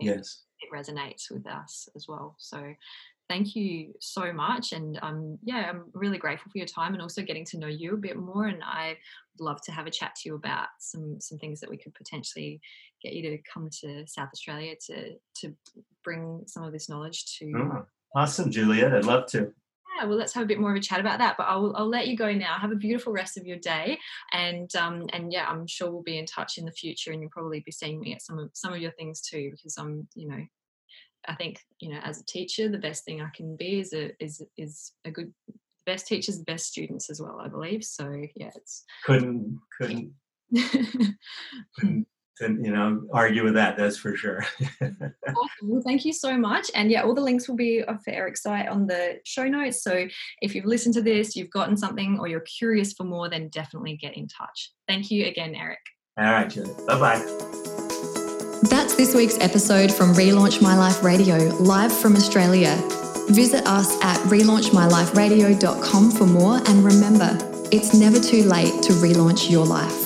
yes. 0.00 0.42
it 0.60 0.74
resonates 0.74 1.30
with 1.30 1.46
us 1.46 1.88
as 1.96 2.06
well. 2.08 2.36
So 2.38 2.74
thank 3.28 3.56
you 3.56 3.92
so 4.00 4.32
much 4.32 4.72
and 4.72 5.00
um 5.02 5.36
yeah 5.42 5.68
i'm 5.68 5.82
really 5.94 6.16
grateful 6.16 6.48
for 6.48 6.58
your 6.58 6.66
time 6.66 6.92
and 6.92 7.02
also 7.02 7.22
getting 7.22 7.44
to 7.44 7.58
know 7.58 7.66
you 7.66 7.94
a 7.94 7.96
bit 7.96 8.16
more 8.16 8.46
and 8.46 8.62
i 8.62 8.96
would 9.34 9.44
love 9.44 9.60
to 9.60 9.72
have 9.72 9.84
a 9.84 9.90
chat 9.90 10.14
to 10.14 10.28
you 10.28 10.36
about 10.36 10.68
some 10.78 11.20
some 11.20 11.36
things 11.38 11.58
that 11.58 11.68
we 11.68 11.76
could 11.76 11.92
potentially 11.94 12.60
get 13.02 13.14
you 13.14 13.22
to 13.22 13.38
come 13.52 13.68
to 13.68 14.04
south 14.06 14.28
australia 14.32 14.74
to 14.80 15.14
to 15.34 15.52
bring 16.04 16.40
some 16.46 16.62
of 16.62 16.72
this 16.72 16.88
knowledge 16.88 17.24
to 17.36 17.52
oh, 17.56 17.84
awesome 18.14 18.48
juliet 18.48 18.94
i'd 18.94 19.04
love 19.04 19.26
to 19.26 19.52
yeah, 19.96 20.04
well, 20.04 20.16
let's 20.16 20.32
have 20.34 20.44
a 20.44 20.46
bit 20.46 20.60
more 20.60 20.70
of 20.70 20.76
a 20.76 20.80
chat 20.80 21.00
about 21.00 21.18
that. 21.18 21.36
But 21.36 21.44
I'll, 21.44 21.72
I'll 21.76 21.88
let 21.88 22.08
you 22.08 22.16
go 22.16 22.32
now. 22.32 22.58
Have 22.58 22.72
a 22.72 22.76
beautiful 22.76 23.12
rest 23.12 23.36
of 23.36 23.46
your 23.46 23.58
day, 23.58 23.98
and 24.32 24.74
um, 24.76 25.06
and 25.12 25.32
yeah, 25.32 25.46
I'm 25.48 25.66
sure 25.66 25.90
we'll 25.90 26.02
be 26.02 26.18
in 26.18 26.26
touch 26.26 26.58
in 26.58 26.64
the 26.64 26.72
future, 26.72 27.12
and 27.12 27.20
you'll 27.20 27.30
probably 27.30 27.60
be 27.60 27.72
seeing 27.72 28.00
me 28.00 28.14
at 28.14 28.22
some 28.22 28.38
of 28.38 28.50
some 28.54 28.72
of 28.72 28.80
your 28.80 28.92
things 28.92 29.20
too, 29.20 29.50
because 29.52 29.76
I'm, 29.78 30.08
you 30.14 30.28
know, 30.28 30.40
I 31.28 31.34
think 31.34 31.60
you 31.80 31.90
know, 31.90 32.00
as 32.02 32.20
a 32.20 32.26
teacher, 32.26 32.68
the 32.68 32.78
best 32.78 33.04
thing 33.04 33.20
I 33.20 33.30
can 33.34 33.56
be 33.56 33.80
is 33.80 33.92
a 33.92 34.10
is 34.22 34.42
is 34.56 34.92
a 35.04 35.10
good 35.10 35.32
best 35.84 36.06
teachers, 36.06 36.38
the 36.38 36.44
best 36.44 36.66
students 36.66 37.10
as 37.10 37.20
well. 37.20 37.40
I 37.42 37.48
believe 37.48 37.84
so. 37.84 38.10
Yeah, 38.34 38.50
it's 38.54 38.84
couldn't 39.04 39.58
couldn't. 39.78 40.12
couldn't 42.36 42.64
you 42.64 42.70
know 42.70 43.02
argue 43.12 43.44
with 43.44 43.54
that 43.54 43.76
that's 43.76 43.96
for 43.96 44.16
sure. 44.16 44.44
Awesome. 45.28 45.68
well 45.68 45.82
thank 45.84 46.04
you 46.04 46.12
so 46.12 46.36
much. 46.38 46.70
And 46.74 46.90
yeah 46.90 47.02
all 47.02 47.14
the 47.14 47.20
links 47.20 47.48
will 47.48 47.56
be 47.56 47.82
for 47.82 48.10
eric's 48.10 48.42
site 48.42 48.68
on 48.68 48.86
the 48.86 49.18
show 49.24 49.46
notes. 49.46 49.82
So 49.82 50.06
if 50.40 50.54
you've 50.54 50.64
listened 50.64 50.94
to 50.94 51.02
this 51.02 51.34
you've 51.36 51.50
gotten 51.50 51.76
something 51.76 52.18
or 52.20 52.28
you're 52.28 52.40
curious 52.40 52.92
for 52.92 53.04
more 53.04 53.28
then 53.28 53.48
definitely 53.48 53.96
get 53.96 54.16
in 54.16 54.28
touch. 54.28 54.72
Thank 54.86 55.10
you 55.10 55.26
again 55.26 55.54
eric. 55.54 55.80
All 56.18 56.24
right 56.24 56.48
Julie. 56.48 56.72
bye-bye. 56.86 57.18
That's 58.70 58.94
this 58.96 59.14
week's 59.14 59.38
episode 59.40 59.92
from 59.92 60.14
relaunch 60.14 60.62
my 60.62 60.76
life 60.76 61.02
radio 61.02 61.36
live 61.58 61.92
from 61.92 62.14
australia. 62.16 62.76
Visit 63.30 63.66
us 63.66 64.00
at 64.02 64.18
relaunchmyliferadio.com 64.28 66.10
for 66.12 66.26
more. 66.26 66.58
And 66.66 66.84
remember 66.84 67.36
it's 67.72 67.92
never 67.94 68.20
too 68.20 68.44
late 68.44 68.82
to 68.84 68.92
relaunch 68.92 69.50
your 69.50 69.66
life 69.66 70.05